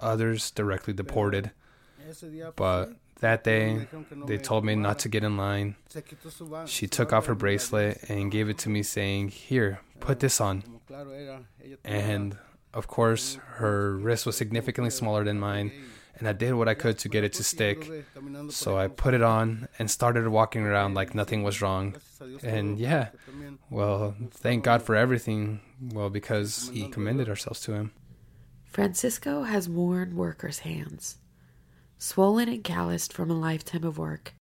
others 0.00 0.50
directly 0.50 0.92
deported. 0.92 1.50
But 2.56 2.92
that 3.20 3.42
day, 3.42 3.86
they 4.26 4.36
told 4.36 4.64
me 4.64 4.74
not 4.74 4.98
to 5.00 5.08
get 5.08 5.24
in 5.24 5.36
line. 5.36 5.76
She 6.66 6.86
took 6.86 7.12
off 7.12 7.26
her 7.26 7.34
bracelet 7.34 8.04
and 8.08 8.30
gave 8.30 8.48
it 8.48 8.58
to 8.58 8.68
me, 8.68 8.82
saying, 8.82 9.28
Here, 9.28 9.80
put 10.00 10.20
this 10.20 10.40
on. 10.40 10.62
And 11.84 12.36
of 12.74 12.86
course, 12.86 13.38
her 13.54 13.96
wrist 13.96 14.26
was 14.26 14.36
significantly 14.36 14.90
smaller 14.90 15.24
than 15.24 15.38
mine, 15.38 15.72
and 16.16 16.28
I 16.28 16.32
did 16.32 16.54
what 16.54 16.68
I 16.68 16.74
could 16.74 16.98
to 16.98 17.08
get 17.08 17.24
it 17.24 17.32
to 17.34 17.44
stick. 17.44 17.90
So 18.50 18.78
I 18.78 18.88
put 18.88 19.14
it 19.14 19.22
on 19.22 19.68
and 19.78 19.90
started 19.90 20.28
walking 20.28 20.62
around 20.62 20.94
like 20.94 21.14
nothing 21.14 21.42
was 21.42 21.60
wrong. 21.60 21.96
And 22.42 22.78
yeah, 22.78 23.08
well, 23.70 24.14
thank 24.30 24.64
God 24.64 24.82
for 24.82 24.94
everything. 24.94 25.60
Well, 25.92 26.10
because 26.10 26.70
he 26.72 26.88
commended 26.88 27.28
ourselves 27.28 27.60
to 27.62 27.72
him. 27.74 27.92
Francisco 28.64 29.42
has 29.42 29.68
worn 29.68 30.16
workers' 30.16 30.60
hands, 30.60 31.18
swollen 31.98 32.48
and 32.48 32.64
calloused 32.64 33.12
from 33.12 33.30
a 33.30 33.38
lifetime 33.38 33.84
of 33.84 33.98
work. 33.98 34.34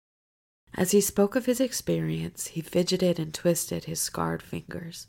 As 0.74 0.92
he 0.92 1.02
spoke 1.02 1.36
of 1.36 1.48
his 1.48 1.60
experience, 1.60 2.48
he 2.48 2.62
fidgeted 2.62 3.20
and 3.20 3.34
twisted 3.34 3.84
his 3.84 4.00
scarred 4.00 4.42
fingers. 4.42 5.08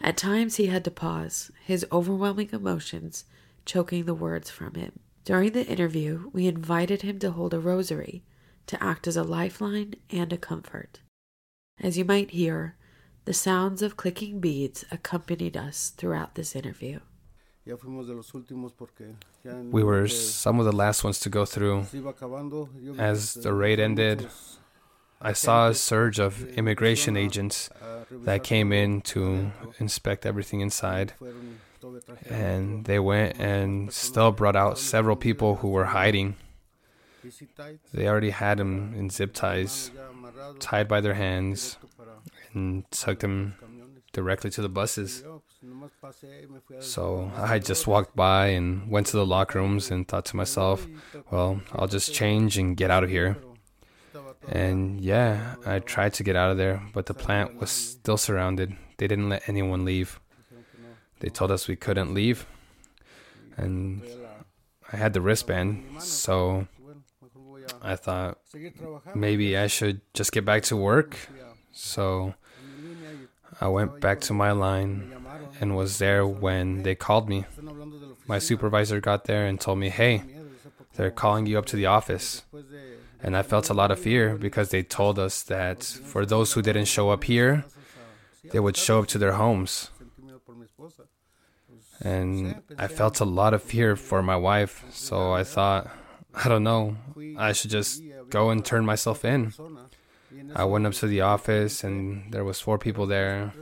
At 0.00 0.16
times 0.16 0.56
he 0.56 0.66
had 0.66 0.84
to 0.84 0.90
pause, 0.90 1.50
his 1.64 1.86
overwhelming 1.90 2.50
emotions 2.52 3.24
choking 3.64 4.04
the 4.04 4.14
words 4.14 4.50
from 4.50 4.74
him. 4.74 5.00
During 5.24 5.52
the 5.52 5.66
interview, 5.66 6.30
we 6.32 6.46
invited 6.46 7.02
him 7.02 7.18
to 7.18 7.32
hold 7.32 7.52
a 7.52 7.60
rosary 7.60 8.24
to 8.66 8.82
act 8.82 9.06
as 9.06 9.16
a 9.16 9.22
lifeline 9.22 9.94
and 10.10 10.32
a 10.32 10.38
comfort. 10.38 11.00
As 11.80 11.98
you 11.98 12.04
might 12.04 12.30
hear, 12.30 12.76
the 13.24 13.34
sounds 13.34 13.82
of 13.82 13.96
clicking 13.96 14.40
beads 14.40 14.84
accompanied 14.90 15.56
us 15.56 15.90
throughout 15.90 16.34
this 16.34 16.56
interview. 16.56 17.00
We 19.70 19.82
were 19.82 20.08
some 20.08 20.58
of 20.58 20.64
the 20.64 20.72
last 20.72 21.04
ones 21.04 21.20
to 21.20 21.28
go 21.28 21.44
through. 21.44 21.86
As 22.96 23.34
the 23.34 23.52
raid 23.52 23.78
ended, 23.80 24.28
I 25.20 25.32
saw 25.32 25.68
a 25.68 25.74
surge 25.74 26.18
of 26.18 26.48
immigration 26.50 27.16
agents 27.16 27.70
that 28.10 28.44
came 28.44 28.72
in 28.72 29.00
to 29.02 29.52
inspect 29.78 30.24
everything 30.24 30.60
inside. 30.60 31.14
And 32.28 32.84
they 32.84 32.98
went 32.98 33.38
and 33.38 33.92
still 33.92 34.32
brought 34.32 34.56
out 34.56 34.78
several 34.78 35.16
people 35.16 35.56
who 35.56 35.68
were 35.68 35.86
hiding. 35.86 36.36
They 37.92 38.08
already 38.08 38.30
had 38.30 38.58
them 38.58 38.94
in 38.96 39.10
zip 39.10 39.34
ties, 39.34 39.90
tied 40.60 40.88
by 40.88 41.00
their 41.00 41.14
hands, 41.14 41.78
and 42.54 42.88
took 42.90 43.20
them 43.20 43.54
directly 44.12 44.50
to 44.50 44.62
the 44.62 44.68
buses. 44.68 45.24
So 46.80 47.30
I 47.36 47.58
just 47.58 47.86
walked 47.86 48.14
by 48.14 48.46
and 48.48 48.88
went 48.90 49.08
to 49.08 49.16
the 49.16 49.26
locker 49.26 49.58
rooms 49.58 49.90
and 49.90 50.06
thought 50.06 50.24
to 50.26 50.36
myself, 50.36 50.86
well, 51.30 51.60
I'll 51.72 51.88
just 51.88 52.14
change 52.14 52.56
and 52.56 52.76
get 52.76 52.90
out 52.90 53.04
of 53.04 53.10
here. 53.10 53.36
And 54.50 55.00
yeah, 55.00 55.56
I 55.66 55.78
tried 55.80 56.14
to 56.14 56.22
get 56.22 56.36
out 56.36 56.50
of 56.50 56.56
there, 56.56 56.82
but 56.94 57.06
the 57.06 57.14
plant 57.14 57.60
was 57.60 57.70
still 57.70 58.16
surrounded. 58.16 58.76
They 58.96 59.06
didn't 59.06 59.28
let 59.28 59.48
anyone 59.48 59.84
leave. 59.84 60.20
They 61.20 61.28
told 61.28 61.50
us 61.50 61.68
we 61.68 61.76
couldn't 61.76 62.14
leave. 62.14 62.46
And 63.56 64.02
I 64.92 64.96
had 64.96 65.12
the 65.12 65.20
wristband, 65.20 66.00
so 66.00 66.66
I 67.82 67.96
thought 67.96 68.38
maybe 69.14 69.56
I 69.56 69.66
should 69.66 70.00
just 70.14 70.32
get 70.32 70.44
back 70.44 70.62
to 70.64 70.76
work. 70.76 71.16
So 71.72 72.34
I 73.60 73.68
went 73.68 74.00
back 74.00 74.20
to 74.22 74.32
my 74.32 74.52
line 74.52 75.12
and 75.60 75.76
was 75.76 75.98
there 75.98 76.26
when 76.26 76.84
they 76.84 76.94
called 76.94 77.28
me. 77.28 77.44
My 78.26 78.38
supervisor 78.38 79.00
got 79.00 79.24
there 79.24 79.46
and 79.46 79.60
told 79.60 79.78
me, 79.78 79.88
hey, 79.88 80.22
they're 80.94 81.10
calling 81.10 81.46
you 81.46 81.58
up 81.58 81.66
to 81.66 81.76
the 81.76 81.86
office. 81.86 82.44
And 83.20 83.36
I 83.36 83.42
felt 83.42 83.68
a 83.68 83.74
lot 83.74 83.90
of 83.90 83.98
fear 83.98 84.36
because 84.36 84.70
they 84.70 84.82
told 84.82 85.18
us 85.18 85.42
that 85.44 85.82
for 85.82 86.24
those 86.24 86.52
who 86.52 86.62
didn't 86.62 86.86
show 86.86 87.10
up 87.10 87.24
here, 87.24 87.64
they 88.52 88.60
would 88.60 88.76
show 88.76 89.00
up 89.00 89.08
to 89.08 89.18
their 89.18 89.32
homes. 89.32 89.90
And 92.00 92.62
I 92.78 92.86
felt 92.86 93.18
a 93.20 93.24
lot 93.24 93.54
of 93.54 93.62
fear 93.62 93.96
for 93.96 94.22
my 94.22 94.36
wife, 94.36 94.84
so 94.92 95.32
I 95.32 95.42
thought, 95.42 95.90
I 96.32 96.48
don't 96.48 96.62
know, 96.62 96.96
I 97.36 97.52
should 97.52 97.70
just 97.70 98.02
go 98.30 98.50
and 98.50 98.64
turn 98.64 98.86
myself 98.86 99.24
in. 99.24 99.52
I 100.54 100.64
went 100.64 100.86
up 100.86 100.92
to 100.94 101.06
the 101.06 101.22
office 101.22 101.82
and 101.82 102.32
there 102.32 102.44
was 102.44 102.60
four 102.60 102.78
people 102.78 103.06
there. 103.06 103.52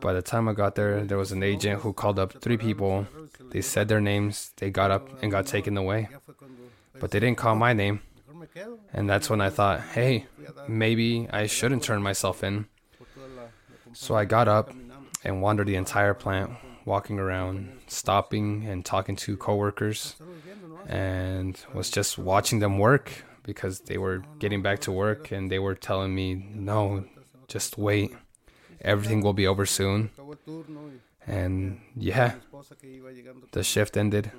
By 0.00 0.12
the 0.12 0.22
time 0.22 0.48
I 0.48 0.52
got 0.52 0.74
there, 0.74 1.04
there 1.04 1.18
was 1.18 1.32
an 1.32 1.42
agent 1.42 1.82
who 1.82 1.92
called 1.92 2.18
up 2.18 2.40
three 2.40 2.56
people. 2.56 3.06
They 3.50 3.60
said 3.60 3.88
their 3.88 4.00
names, 4.00 4.50
they 4.56 4.70
got 4.70 4.90
up 4.90 5.22
and 5.22 5.30
got 5.30 5.46
taken 5.46 5.76
away. 5.76 6.08
But 6.98 7.12
they 7.12 7.20
didn't 7.20 7.38
call 7.38 7.54
my 7.54 7.72
name. 7.72 8.00
And 8.92 9.08
that's 9.08 9.28
when 9.30 9.40
I 9.40 9.50
thought, 9.50 9.80
hey, 9.80 10.26
maybe 10.68 11.28
I 11.30 11.46
shouldn't 11.46 11.82
turn 11.82 12.02
myself 12.02 12.42
in. 12.42 12.66
So 13.92 14.14
I 14.14 14.24
got 14.24 14.48
up 14.48 14.72
and 15.24 15.42
wandered 15.42 15.66
the 15.66 15.76
entire 15.76 16.14
plant, 16.14 16.50
walking 16.84 17.18
around, 17.18 17.78
stopping 17.86 18.64
and 18.66 18.84
talking 18.84 19.16
to 19.16 19.36
coworkers, 19.36 20.16
and 20.86 21.58
was 21.74 21.90
just 21.90 22.18
watching 22.18 22.58
them 22.60 22.78
work 22.78 23.24
because 23.42 23.80
they 23.80 23.98
were 23.98 24.22
getting 24.38 24.62
back 24.62 24.80
to 24.80 24.92
work 24.92 25.30
and 25.32 25.50
they 25.50 25.58
were 25.58 25.74
telling 25.74 26.14
me, 26.14 26.34
no, 26.34 27.04
just 27.48 27.78
wait. 27.78 28.14
Everything 28.80 29.22
will 29.22 29.32
be 29.32 29.46
over 29.46 29.66
soon. 29.66 30.10
And 31.26 31.80
yeah, 31.96 32.34
the 33.52 33.62
shift 33.64 33.96
ended. 33.96 34.30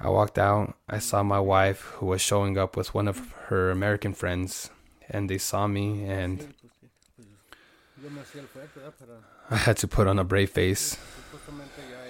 I 0.00 0.08
walked 0.08 0.38
out. 0.38 0.74
I 0.88 0.98
saw 0.98 1.22
my 1.22 1.40
wife, 1.40 1.80
who 1.96 2.06
was 2.06 2.20
showing 2.20 2.58
up 2.58 2.76
with 2.76 2.94
one 2.94 3.08
of 3.08 3.32
her 3.46 3.70
American 3.70 4.14
friends, 4.14 4.70
and 5.08 5.28
they 5.28 5.38
saw 5.38 5.66
me, 5.66 6.04
and 6.04 6.54
I 9.50 9.56
had 9.56 9.76
to 9.78 9.88
put 9.88 10.06
on 10.06 10.18
a 10.18 10.24
brave 10.24 10.50
face. 10.50 10.96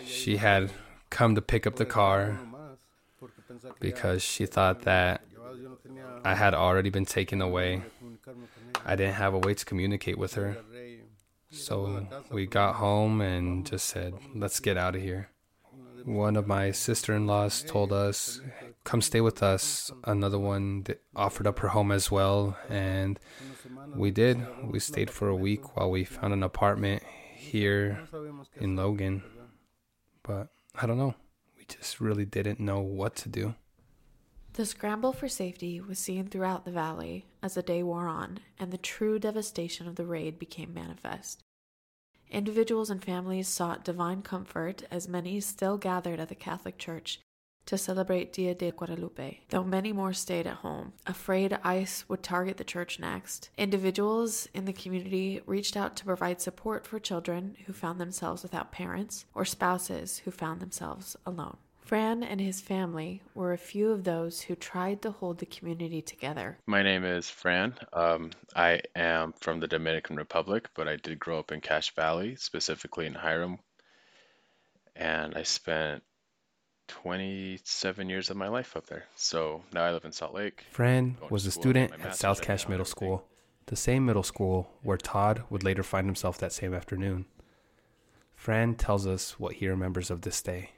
She 0.06 0.36
had 0.36 0.70
come 1.10 1.34
to 1.34 1.42
pick 1.42 1.66
up 1.66 1.76
the 1.76 1.86
car 1.86 2.38
because 3.80 4.22
she 4.22 4.46
thought 4.46 4.82
that 4.82 5.22
I 6.24 6.34
had 6.34 6.54
already 6.54 6.90
been 6.90 7.06
taken 7.06 7.42
away. 7.42 7.82
I 8.84 8.96
didn't 8.96 9.14
have 9.14 9.34
a 9.34 9.38
way 9.38 9.54
to 9.54 9.64
communicate 9.64 10.18
with 10.18 10.34
her. 10.34 10.56
So 11.50 12.06
we 12.30 12.46
got 12.46 12.76
home 12.76 13.20
and 13.20 13.66
just 13.66 13.86
said, 13.86 14.14
let's 14.34 14.60
get 14.60 14.76
out 14.76 14.94
of 14.94 15.02
here. 15.02 15.30
One 16.04 16.36
of 16.36 16.46
my 16.46 16.70
sister 16.70 17.14
in 17.14 17.26
laws 17.26 17.62
told 17.62 17.92
us, 17.92 18.40
come 18.84 19.00
stay 19.00 19.20
with 19.20 19.42
us. 19.42 19.90
Another 20.04 20.38
one 20.38 20.84
offered 21.14 21.46
up 21.46 21.58
her 21.60 21.68
home 21.68 21.92
as 21.92 22.10
well. 22.10 22.56
And 22.68 23.18
we 23.94 24.10
did. 24.10 24.44
We 24.64 24.78
stayed 24.78 25.10
for 25.10 25.28
a 25.28 25.36
week 25.36 25.76
while 25.76 25.90
we 25.90 26.04
found 26.04 26.32
an 26.32 26.42
apartment 26.42 27.02
here 27.34 28.00
in 28.56 28.76
Logan. 28.76 29.22
But 30.22 30.48
I 30.74 30.86
don't 30.86 30.98
know. 30.98 31.14
We 31.56 31.64
just 31.64 32.00
really 32.00 32.24
didn't 32.24 32.60
know 32.60 32.80
what 32.80 33.16
to 33.16 33.28
do. 33.28 33.54
The 34.54 34.66
scramble 34.66 35.12
for 35.12 35.28
safety 35.28 35.80
was 35.80 35.98
seen 35.98 36.26
throughout 36.26 36.64
the 36.64 36.72
valley 36.72 37.26
as 37.42 37.54
the 37.54 37.62
day 37.62 37.82
wore 37.82 38.08
on 38.08 38.40
and 38.58 38.72
the 38.72 38.78
true 38.78 39.18
devastation 39.18 39.86
of 39.86 39.94
the 39.94 40.04
raid 40.04 40.38
became 40.38 40.74
manifest. 40.74 41.44
Individuals 42.30 42.90
and 42.90 43.02
families 43.02 43.48
sought 43.48 43.84
divine 43.84 44.22
comfort 44.22 44.84
as 44.90 45.08
many 45.08 45.40
still 45.40 45.76
gathered 45.76 46.20
at 46.20 46.28
the 46.28 46.34
Catholic 46.34 46.78
Church 46.78 47.20
to 47.66 47.76
celebrate 47.76 48.32
Dia 48.32 48.54
de 48.54 48.70
Guadalupe, 48.70 49.40
though 49.48 49.64
many 49.64 49.92
more 49.92 50.12
stayed 50.12 50.46
at 50.46 50.58
home, 50.58 50.92
afraid 51.06 51.58
ICE 51.62 52.04
would 52.08 52.22
target 52.22 52.56
the 52.56 52.64
church 52.64 52.98
next. 52.98 53.50
Individuals 53.58 54.48
in 54.54 54.64
the 54.64 54.72
community 54.72 55.40
reached 55.44 55.76
out 55.76 55.96
to 55.96 56.04
provide 56.04 56.40
support 56.40 56.86
for 56.86 56.98
children 56.98 57.56
who 57.66 57.72
found 57.72 58.00
themselves 58.00 58.42
without 58.42 58.72
parents 58.72 59.24
or 59.34 59.44
spouses 59.44 60.18
who 60.24 60.30
found 60.30 60.60
themselves 60.60 61.16
alone. 61.26 61.58
Fran 61.80 62.22
and 62.22 62.40
his 62.40 62.60
family 62.60 63.22
were 63.34 63.52
a 63.52 63.58
few 63.58 63.90
of 63.90 64.04
those 64.04 64.42
who 64.42 64.54
tried 64.54 65.02
to 65.02 65.10
hold 65.10 65.38
the 65.38 65.46
community 65.46 66.00
together. 66.00 66.58
My 66.66 66.82
name 66.82 67.04
is 67.04 67.28
Fran. 67.28 67.74
Um, 67.92 68.30
I 68.54 68.82
am 68.94 69.34
from 69.40 69.58
the 69.60 69.66
Dominican 69.66 70.16
Republic, 70.16 70.68
but 70.74 70.86
I 70.86 70.96
did 70.96 71.18
grow 71.18 71.38
up 71.38 71.50
in 71.50 71.60
Cache 71.60 71.94
Valley, 71.94 72.36
specifically 72.36 73.06
in 73.06 73.14
Hyrum. 73.14 73.58
And 74.94 75.34
I 75.34 75.42
spent 75.42 76.02
27 76.88 78.08
years 78.08 78.30
of 78.30 78.36
my 78.36 78.48
life 78.48 78.76
up 78.76 78.86
there. 78.86 79.04
So 79.16 79.62
now 79.72 79.82
I 79.82 79.92
live 79.92 80.04
in 80.04 80.12
Salt 80.12 80.34
Lake. 80.34 80.64
Fran 80.70 81.16
was 81.28 81.46
a 81.46 81.50
student 81.50 81.92
at 81.92 82.16
South 82.16 82.38
right 82.38 82.46
Cache 82.46 82.68
Middle 82.68 82.82
everything. 82.82 82.90
School, 82.90 83.24
the 83.66 83.76
same 83.76 84.04
middle 84.04 84.22
school 84.22 84.70
where 84.82 84.96
Todd 84.96 85.44
would 85.50 85.62
later 85.62 85.82
find 85.82 86.06
himself 86.06 86.38
that 86.38 86.52
same 86.52 86.74
afternoon. 86.74 87.26
Fran 88.34 88.74
tells 88.74 89.06
us 89.06 89.38
what 89.38 89.54
he 89.54 89.68
remembers 89.68 90.10
of 90.10 90.22
this 90.22 90.42
day. 90.42 90.70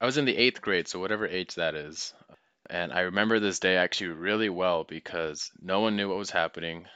I 0.00 0.06
was 0.06 0.16
in 0.16 0.24
the 0.24 0.36
eighth 0.36 0.62
grade, 0.62 0.88
so 0.88 0.98
whatever 0.98 1.26
age 1.26 1.56
that 1.56 1.74
is. 1.74 2.14
And 2.70 2.92
I 2.92 3.00
remember 3.00 3.38
this 3.38 3.58
day 3.58 3.76
actually 3.76 4.08
really 4.08 4.48
well 4.48 4.84
because 4.84 5.50
no 5.60 5.80
one 5.80 5.96
knew 5.96 6.08
what 6.08 6.16
was 6.16 6.30
happening 6.30 6.86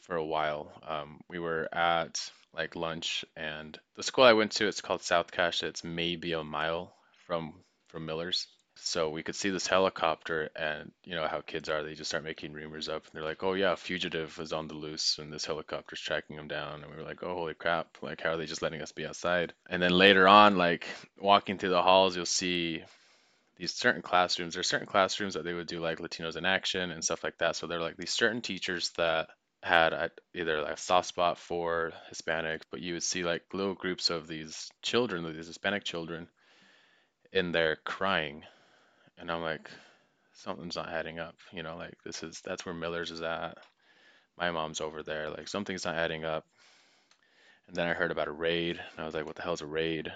for 0.00 0.16
a 0.16 0.24
while. 0.24 0.72
Um, 0.86 1.20
we 1.28 1.38
were 1.38 1.68
at 1.74 2.30
like 2.54 2.76
lunch, 2.76 3.24
and 3.36 3.78
the 3.96 4.02
school 4.02 4.24
I 4.24 4.32
went 4.32 4.52
to, 4.52 4.66
it's 4.66 4.80
called 4.80 5.02
South 5.02 5.30
Cache. 5.30 5.62
It's 5.62 5.84
maybe 5.84 6.32
a 6.32 6.44
mile 6.44 6.94
from 7.26 7.54
from 7.88 8.06
Miller's. 8.06 8.46
So 8.74 9.10
we 9.10 9.22
could 9.22 9.36
see 9.36 9.50
this 9.50 9.66
helicopter, 9.66 10.50
and 10.56 10.92
you 11.04 11.14
know 11.14 11.26
how 11.28 11.40
kids 11.40 11.68
are, 11.68 11.82
they 11.82 11.94
just 11.94 12.10
start 12.10 12.24
making 12.24 12.52
rumors 12.52 12.88
up. 12.88 13.04
And 13.04 13.12
they're 13.14 13.28
like, 13.28 13.42
oh 13.42 13.52
yeah, 13.54 13.72
a 13.72 13.76
fugitive 13.76 14.38
is 14.40 14.52
on 14.52 14.66
the 14.66 14.74
loose, 14.74 15.18
and 15.18 15.32
this 15.32 15.44
helicopter's 15.44 16.00
tracking 16.00 16.36
him 16.36 16.48
down. 16.48 16.82
And 16.82 16.90
we 16.90 16.96
were 16.96 17.08
like, 17.08 17.22
oh 17.22 17.34
holy 17.34 17.54
crap, 17.54 17.98
like 18.02 18.20
how 18.20 18.30
are 18.30 18.36
they 18.36 18.46
just 18.46 18.62
letting 18.62 18.82
us 18.82 18.92
be 18.92 19.06
outside? 19.06 19.52
And 19.68 19.82
then 19.82 19.92
later 19.92 20.26
on, 20.26 20.56
like 20.56 20.86
walking 21.18 21.58
through 21.58 21.70
the 21.70 21.82
halls, 21.82 22.16
you'll 22.16 22.26
see 22.26 22.82
these 23.56 23.72
certain 23.72 24.02
classrooms. 24.02 24.54
There's 24.54 24.68
certain 24.68 24.88
classrooms 24.88 25.34
that 25.34 25.44
they 25.44 25.54
would 25.54 25.68
do 25.68 25.80
like 25.80 25.98
Latinos 25.98 26.36
in 26.36 26.44
action 26.44 26.90
and 26.90 27.04
stuff 27.04 27.22
like 27.22 27.38
that. 27.38 27.56
So 27.56 27.66
they're 27.66 27.80
like 27.80 27.96
these 27.96 28.12
certain 28.12 28.40
teachers 28.40 28.90
that 28.96 29.28
had 29.62 29.92
a, 29.92 30.10
either 30.34 30.62
like 30.62 30.74
a 30.74 30.76
soft 30.76 31.06
spot 31.06 31.38
for 31.38 31.92
Hispanics, 32.12 32.62
but 32.70 32.80
you 32.80 32.94
would 32.94 33.02
see 33.04 33.22
like 33.22 33.42
little 33.52 33.74
groups 33.74 34.10
of 34.10 34.26
these 34.26 34.70
children, 34.82 35.24
these 35.24 35.46
Hispanic 35.46 35.84
children, 35.84 36.26
in 37.32 37.52
there 37.52 37.76
crying, 37.84 38.42
and 39.22 39.30
I'm 39.30 39.40
like, 39.40 39.70
something's 40.34 40.74
not 40.76 40.90
adding 40.90 41.20
up. 41.20 41.36
You 41.52 41.62
know, 41.62 41.76
like 41.76 41.94
this 42.04 42.22
is 42.24 42.42
that's 42.44 42.66
where 42.66 42.74
Miller's 42.74 43.12
is 43.12 43.22
at. 43.22 43.56
My 44.36 44.50
mom's 44.50 44.80
over 44.80 45.02
there. 45.04 45.30
Like 45.30 45.46
something's 45.46 45.84
not 45.84 45.94
adding 45.94 46.24
up. 46.24 46.44
And 47.68 47.76
then 47.76 47.86
I 47.86 47.94
heard 47.94 48.10
about 48.10 48.26
a 48.26 48.32
raid, 48.32 48.78
and 48.78 49.00
I 49.00 49.06
was 49.06 49.14
like, 49.14 49.24
what 49.24 49.36
the 49.36 49.42
hell's 49.42 49.62
a 49.62 49.66
raid? 49.66 50.12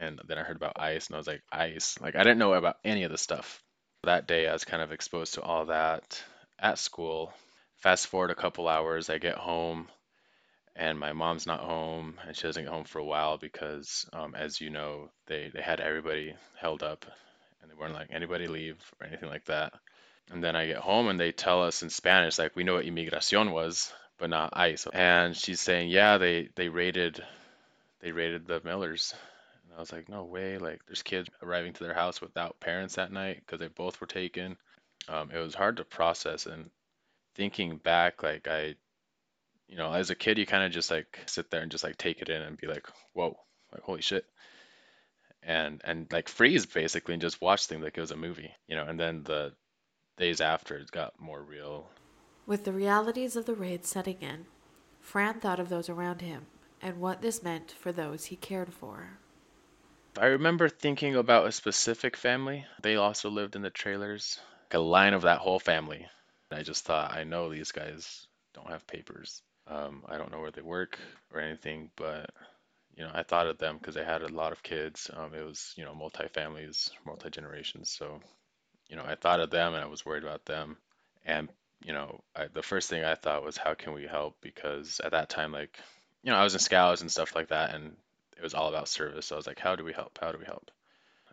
And 0.00 0.20
then 0.28 0.38
I 0.38 0.44
heard 0.44 0.56
about 0.56 0.78
ice, 0.80 1.08
and 1.08 1.16
I 1.16 1.18
was 1.18 1.26
like, 1.26 1.42
ice. 1.50 2.00
Like 2.00 2.14
I 2.14 2.22
didn't 2.22 2.38
know 2.38 2.54
about 2.54 2.76
any 2.84 3.02
of 3.02 3.10
this 3.10 3.20
stuff. 3.20 3.60
That 4.04 4.28
day, 4.28 4.46
I 4.46 4.52
was 4.52 4.64
kind 4.64 4.82
of 4.82 4.92
exposed 4.92 5.34
to 5.34 5.42
all 5.42 5.66
that 5.66 6.22
at 6.60 6.78
school. 6.78 7.32
Fast 7.78 8.06
forward 8.06 8.30
a 8.30 8.36
couple 8.36 8.68
hours, 8.68 9.10
I 9.10 9.18
get 9.18 9.34
home, 9.34 9.88
and 10.76 10.98
my 10.98 11.12
mom's 11.12 11.46
not 11.46 11.60
home, 11.60 12.14
and 12.24 12.36
she 12.36 12.42
doesn't 12.44 12.62
get 12.64 12.72
home 12.72 12.84
for 12.84 13.00
a 13.00 13.04
while 13.04 13.36
because, 13.36 14.08
um, 14.12 14.36
as 14.36 14.60
you 14.60 14.70
know, 14.70 15.10
they 15.26 15.50
they 15.52 15.60
had 15.60 15.80
everybody 15.80 16.36
held 16.60 16.84
up, 16.84 17.04
and 17.60 17.70
they 17.70 17.74
weren't 17.74 17.94
like 17.94 18.08
anybody 18.10 18.46
leave 18.46 18.76
or 19.00 19.06
anything 19.06 19.28
like 19.28 19.44
that. 19.46 19.72
And 20.30 20.44
then 20.44 20.56
I 20.56 20.66
get 20.66 20.76
home, 20.78 21.08
and 21.08 21.18
they 21.18 21.32
tell 21.32 21.62
us 21.62 21.82
in 21.82 21.90
Spanish, 21.90 22.38
like 22.38 22.54
we 22.54 22.64
know 22.64 22.74
what 22.74 22.84
inmigración 22.84 23.52
was, 23.52 23.92
but 24.18 24.30
not 24.30 24.56
ICE. 24.56 24.86
And 24.92 25.36
she's 25.36 25.60
saying, 25.60 25.88
yeah, 25.88 26.18
they 26.18 26.50
they 26.54 26.68
raided 26.68 27.22
they 28.00 28.12
raided 28.12 28.46
the 28.46 28.60
Millers. 28.64 29.14
And 29.64 29.74
I 29.76 29.80
was 29.80 29.92
like, 29.92 30.08
no 30.08 30.24
way. 30.24 30.58
Like, 30.58 30.80
there's 30.86 31.02
kids 31.02 31.28
arriving 31.42 31.72
to 31.74 31.84
their 31.84 31.94
house 31.94 32.20
without 32.20 32.60
parents 32.60 32.94
that 32.94 33.12
night 33.12 33.42
because 33.44 33.60
they 33.60 33.68
both 33.68 34.00
were 34.00 34.06
taken. 34.06 34.56
Um, 35.08 35.30
it 35.30 35.38
was 35.38 35.54
hard 35.54 35.78
to 35.78 35.84
process. 35.84 36.46
And 36.46 36.70
thinking 37.34 37.76
back, 37.76 38.22
like, 38.22 38.46
I, 38.48 38.74
you 39.68 39.76
know, 39.76 39.92
as 39.92 40.10
a 40.10 40.14
kid, 40.14 40.38
you 40.38 40.46
kind 40.46 40.64
of 40.64 40.72
just 40.72 40.90
like 40.90 41.18
sit 41.26 41.50
there 41.50 41.60
and 41.60 41.70
just 41.70 41.84
like 41.84 41.96
take 41.96 42.22
it 42.22 42.28
in 42.28 42.40
and 42.40 42.56
be 42.56 42.66
like, 42.66 42.86
whoa, 43.12 43.38
like, 43.72 43.82
holy 43.82 44.02
shit. 44.02 44.24
And, 45.42 45.80
and 45.84 46.06
like 46.12 46.28
freeze 46.28 46.66
basically 46.66 47.14
and 47.14 47.22
just 47.22 47.40
watch 47.40 47.66
things 47.66 47.82
like 47.82 47.96
it 47.96 48.00
was 48.00 48.10
a 48.10 48.16
movie, 48.16 48.50
you 48.66 48.76
know, 48.76 48.84
and 48.84 48.98
then 48.98 49.22
the 49.22 49.52
days 50.16 50.40
after 50.40 50.76
it 50.76 50.90
got 50.90 51.18
more 51.20 51.40
real. 51.42 51.88
With 52.46 52.64
the 52.64 52.72
realities 52.72 53.36
of 53.36 53.46
the 53.46 53.54
raid 53.54 53.84
setting 53.84 54.18
in, 54.20 54.46
Fran 55.00 55.40
thought 55.40 55.60
of 55.60 55.68
those 55.68 55.88
around 55.88 56.20
him 56.20 56.46
and 56.82 57.00
what 57.00 57.22
this 57.22 57.42
meant 57.42 57.72
for 57.72 57.92
those 57.92 58.26
he 58.26 58.36
cared 58.36 58.72
for. 58.72 59.18
I 60.18 60.26
remember 60.26 60.68
thinking 60.68 61.14
about 61.14 61.46
a 61.46 61.52
specific 61.52 62.16
family. 62.16 62.66
They 62.82 62.96
also 62.96 63.30
lived 63.30 63.56
in 63.56 63.62
the 63.62 63.70
trailers, 63.70 64.40
like 64.64 64.74
a 64.74 64.82
line 64.82 65.14
of 65.14 65.22
that 65.22 65.38
whole 65.38 65.60
family. 65.60 66.06
I 66.50 66.62
just 66.62 66.84
thought, 66.84 67.12
I 67.12 67.24
know 67.24 67.50
these 67.50 67.72
guys 67.72 68.26
don't 68.54 68.70
have 68.70 68.86
papers. 68.86 69.42
Um, 69.66 70.02
I 70.08 70.16
don't 70.16 70.32
know 70.32 70.40
where 70.40 70.50
they 70.50 70.62
work 70.62 70.98
or 71.32 71.40
anything, 71.40 71.90
but 71.96 72.30
you 72.98 73.04
know, 73.04 73.10
I 73.14 73.22
thought 73.22 73.46
of 73.46 73.58
them 73.58 73.78
because 73.78 73.94
they 73.94 74.04
had 74.04 74.22
a 74.22 74.28
lot 74.28 74.52
of 74.52 74.62
kids. 74.62 75.10
Um, 75.14 75.32
it 75.32 75.44
was, 75.44 75.72
you 75.76 75.84
know, 75.84 75.94
multi 75.94 76.28
families, 76.28 76.90
multi 77.06 77.30
generations. 77.30 77.90
So, 77.90 78.20
you 78.88 78.96
know, 78.96 79.04
I 79.06 79.14
thought 79.14 79.40
of 79.40 79.50
them 79.50 79.74
and 79.74 79.82
I 79.82 79.86
was 79.86 80.04
worried 80.04 80.24
about 80.24 80.44
them. 80.44 80.76
And 81.24 81.48
you 81.84 81.92
know, 81.92 82.22
I, 82.34 82.46
the 82.52 82.62
first 82.62 82.90
thing 82.90 83.04
I 83.04 83.14
thought 83.14 83.44
was, 83.44 83.56
how 83.56 83.74
can 83.74 83.92
we 83.92 84.06
help? 84.06 84.36
Because 84.40 85.00
at 85.02 85.12
that 85.12 85.28
time, 85.28 85.52
like, 85.52 85.78
you 86.22 86.32
know, 86.32 86.38
I 86.38 86.44
was 86.44 86.54
in 86.54 86.60
scouts 86.60 87.00
and 87.00 87.10
stuff 87.10 87.34
like 87.34 87.48
that, 87.48 87.74
and 87.74 87.96
it 88.36 88.42
was 88.42 88.54
all 88.54 88.68
about 88.68 88.88
service. 88.88 89.26
So 89.26 89.36
I 89.36 89.38
was 89.38 89.46
like, 89.46 89.60
how 89.60 89.76
do 89.76 89.84
we 89.84 89.92
help? 89.92 90.18
How 90.20 90.32
do 90.32 90.38
we 90.38 90.44
help? 90.44 90.70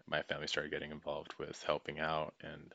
My 0.08 0.22
family 0.22 0.46
started 0.46 0.72
getting 0.72 0.92
involved 0.92 1.34
with 1.40 1.64
helping 1.66 2.00
out, 2.00 2.36
and 2.42 2.72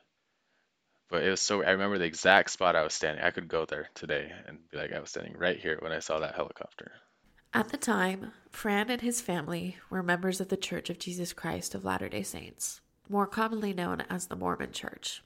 but 1.09 1.23
it 1.23 1.29
was 1.29 1.39
so. 1.39 1.63
I 1.63 1.71
remember 1.71 1.97
the 1.97 2.05
exact 2.05 2.51
spot 2.51 2.75
I 2.75 2.83
was 2.83 2.93
standing. 2.93 3.23
I 3.23 3.31
could 3.31 3.47
go 3.47 3.65
there 3.65 3.87
today 3.95 4.29
and 4.47 4.59
be 4.69 4.77
like, 4.77 4.91
I 4.91 4.99
was 4.99 5.09
standing 5.09 5.37
right 5.37 5.57
here 5.57 5.77
when 5.79 5.93
I 5.93 5.99
saw 5.99 6.19
that 6.19 6.35
helicopter. 6.35 6.91
At 7.53 7.67
the 7.67 7.77
time, 7.77 8.31
Fran 8.49 8.89
and 8.89 9.01
his 9.01 9.19
family 9.19 9.75
were 9.89 10.01
members 10.01 10.39
of 10.39 10.47
the 10.47 10.55
Church 10.55 10.89
of 10.89 10.99
Jesus 10.99 11.33
Christ 11.33 11.75
of 11.75 11.83
Latter 11.83 12.07
day 12.07 12.23
Saints, 12.23 12.79
more 13.09 13.27
commonly 13.27 13.73
known 13.73 14.01
as 14.09 14.27
the 14.27 14.37
Mormon 14.37 14.71
Church. 14.71 15.21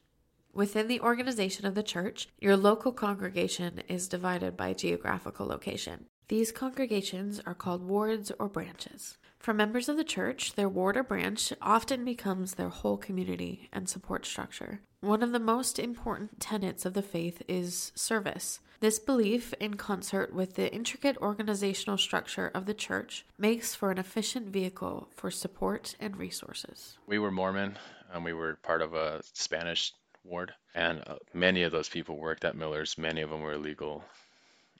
Within 0.51 0.87
the 0.87 1.01
organization 1.01 1.67
of 1.67 1.75
the 1.75 1.83
church, 1.83 2.27
your 2.39 2.57
local 2.57 2.91
congregation 2.91 3.83
is 3.87 4.07
divided 4.07 4.57
by 4.57 4.73
geographical 4.73 5.45
location. 5.45 6.05
These 6.27 6.51
congregations 6.51 7.41
are 7.45 7.53
called 7.53 7.83
wards 7.83 8.31
or 8.39 8.49
branches. 8.49 9.19
For 9.37 9.53
members 9.53 9.87
of 9.87 9.95
the 9.95 10.03
church, 10.03 10.55
their 10.55 10.69
ward 10.69 10.97
or 10.97 11.03
branch 11.03 11.53
often 11.61 12.03
becomes 12.03 12.55
their 12.55 12.69
whole 12.69 12.97
community 12.97 13.69
and 13.71 13.87
support 13.87 14.25
structure. 14.25 14.81
One 15.01 15.21
of 15.21 15.31
the 15.31 15.39
most 15.39 15.77
important 15.77 16.39
tenets 16.39 16.87
of 16.87 16.95
the 16.95 17.03
faith 17.03 17.43
is 17.47 17.91
service. 17.93 18.61
This 18.81 18.99
belief, 18.99 19.53
in 19.59 19.75
concert 19.75 20.33
with 20.33 20.55
the 20.55 20.73
intricate 20.73 21.17
organizational 21.17 21.97
structure 21.97 22.51
of 22.53 22.65
the 22.65 22.73
church, 22.73 23.25
makes 23.37 23.73
for 23.73 23.89
an 23.89 23.97
efficient 23.97 24.47
vehicle 24.47 25.07
for 25.15 25.31
support 25.31 25.95
and 25.99 26.17
resources. 26.17 26.97
We 27.07 27.19
were 27.19 27.31
Mormon, 27.31 27.77
and 28.11 28.25
we 28.25 28.33
were 28.33 28.57
part 28.63 28.81
of 28.81 28.93
a 28.93 29.21
Spanish 29.33 29.93
ward, 30.23 30.53
and 30.73 31.03
uh, 31.07 31.15
many 31.33 31.63
of 31.63 31.71
those 31.71 31.89
people 31.89 32.17
worked 32.17 32.43
at 32.45 32.55
Miller's. 32.55 32.97
Many 32.97 33.21
of 33.21 33.29
them 33.29 33.41
were 33.41 33.53
illegal, 33.53 34.03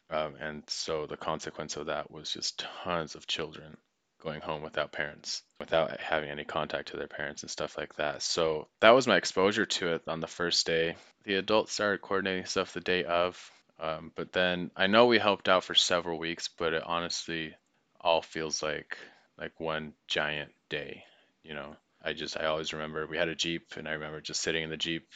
um, 0.09 0.35
and 0.39 0.63
so 0.67 1.05
the 1.05 1.17
consequence 1.17 1.77
of 1.77 1.85
that 1.85 2.11
was 2.11 2.31
just 2.31 2.65
tons 2.83 3.15
of 3.15 3.27
children 3.27 3.77
going 4.21 4.41
home 4.41 4.63
without 4.63 4.91
parents, 4.91 5.43
without 5.59 5.99
having 5.99 6.29
any 6.29 6.43
contact 6.43 6.89
to 6.89 6.97
their 6.97 7.07
parents 7.07 7.43
and 7.43 7.51
stuff 7.51 7.77
like 7.77 7.95
that. 7.95 8.23
So 8.23 8.67
that 8.81 8.91
was 8.91 9.07
my 9.07 9.17
exposure 9.17 9.67
to 9.67 9.93
it 9.93 10.01
on 10.07 10.19
the 10.19 10.27
first 10.27 10.65
day. 10.65 10.95
The 11.25 11.35
adults 11.35 11.73
started 11.73 12.01
coordinating 12.01 12.45
stuff 12.45 12.73
the 12.73 12.79
day 12.79 13.03
of, 13.03 13.51
um, 13.79 14.11
but 14.15 14.31
then 14.31 14.71
I 14.75 14.87
know 14.87 15.05
we 15.05 15.19
helped 15.19 15.49
out 15.49 15.63
for 15.63 15.75
several 15.75 16.17
weeks, 16.17 16.47
but 16.47 16.73
it 16.73 16.83
honestly 16.85 17.55
all 17.99 18.21
feels 18.21 18.63
like 18.63 18.97
like 19.37 19.59
one 19.59 19.93
giant 20.07 20.51
day, 20.69 21.03
you 21.43 21.53
know. 21.53 21.75
I 22.01 22.13
just 22.13 22.37
I 22.39 22.45
always 22.45 22.73
remember 22.73 23.07
we 23.07 23.17
had 23.17 23.29
a 23.29 23.35
jeep, 23.35 23.73
and 23.77 23.87
I 23.87 23.93
remember 23.93 24.21
just 24.21 24.41
sitting 24.41 24.63
in 24.63 24.69
the 24.69 24.77
jeep, 24.77 25.07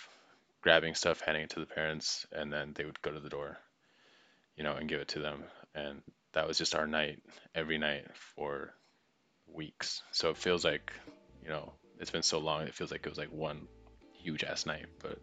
grabbing 0.61 0.95
stuff, 0.95 1.21
handing 1.21 1.43
it 1.43 1.51
to 1.51 1.59
the 1.59 1.65
parents, 1.65 2.25
and 2.31 2.51
then 2.51 2.73
they 2.75 2.85
would 2.85 3.01
go 3.01 3.11
to 3.11 3.19
the 3.19 3.29
door, 3.29 3.57
you 4.57 4.63
know, 4.63 4.73
and 4.75 4.89
give 4.89 4.99
it 4.99 5.09
to 5.09 5.19
them, 5.19 5.43
and 5.75 6.01
that 6.33 6.47
was 6.47 6.57
just 6.57 6.75
our 6.75 6.87
night 6.87 7.21
every 7.55 7.77
night 7.77 8.05
for 8.35 8.73
weeks. 9.47 10.01
So 10.11 10.29
it 10.29 10.37
feels 10.37 10.65
like, 10.65 10.91
you 11.43 11.49
know, 11.49 11.73
it's 11.99 12.11
been 12.11 12.23
so 12.23 12.39
long. 12.39 12.63
It 12.63 12.75
feels 12.75 12.91
like 12.91 13.05
it 13.05 13.09
was 13.09 13.17
like 13.17 13.31
one 13.31 13.67
huge 14.13 14.43
ass 14.43 14.65
night, 14.65 14.85
but 15.01 15.17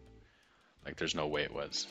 like 0.85 0.95
there's 0.97 1.15
no 1.15 1.27
way 1.27 1.43
it 1.43 1.53
was. 1.53 1.87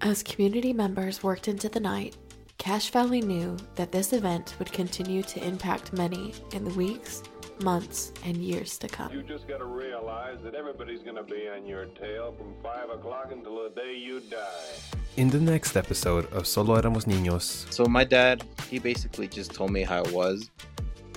As 0.00 0.22
community 0.22 0.72
members 0.72 1.22
worked 1.22 1.48
into 1.48 1.68
the 1.68 1.80
night, 1.80 2.16
Cache 2.58 2.90
Valley 2.90 3.20
knew 3.20 3.56
that 3.74 3.92
this 3.92 4.12
event 4.12 4.54
would 4.58 4.72
continue 4.72 5.22
to 5.22 5.44
impact 5.44 5.92
many 5.92 6.34
in 6.52 6.64
the 6.64 6.74
weeks 6.74 7.22
months, 7.62 8.12
and 8.24 8.36
years 8.36 8.78
to 8.78 8.88
come. 8.88 9.12
You 9.12 9.22
just 9.22 9.48
got 9.48 9.58
to 9.58 9.64
realize 9.64 10.38
that 10.42 10.54
everybody's 10.54 11.02
going 11.02 11.16
to 11.16 11.22
be 11.22 11.48
on 11.48 11.66
your 11.66 11.86
tail 11.86 12.34
from 12.36 12.54
5 12.62 12.90
o'clock 12.90 13.30
until 13.32 13.62
the 13.64 13.70
day 13.70 13.96
you 13.96 14.20
die. 14.20 14.74
In 15.16 15.30
the 15.30 15.40
next 15.40 15.76
episode 15.76 16.30
of 16.32 16.46
Solo 16.46 16.80
Éramos 16.80 17.04
Niños, 17.04 17.72
So 17.72 17.86
my 17.86 18.04
dad, 18.04 18.44
he 18.68 18.78
basically 18.78 19.28
just 19.28 19.52
told 19.52 19.70
me 19.70 19.82
how 19.82 20.02
it 20.02 20.12
was 20.12 20.50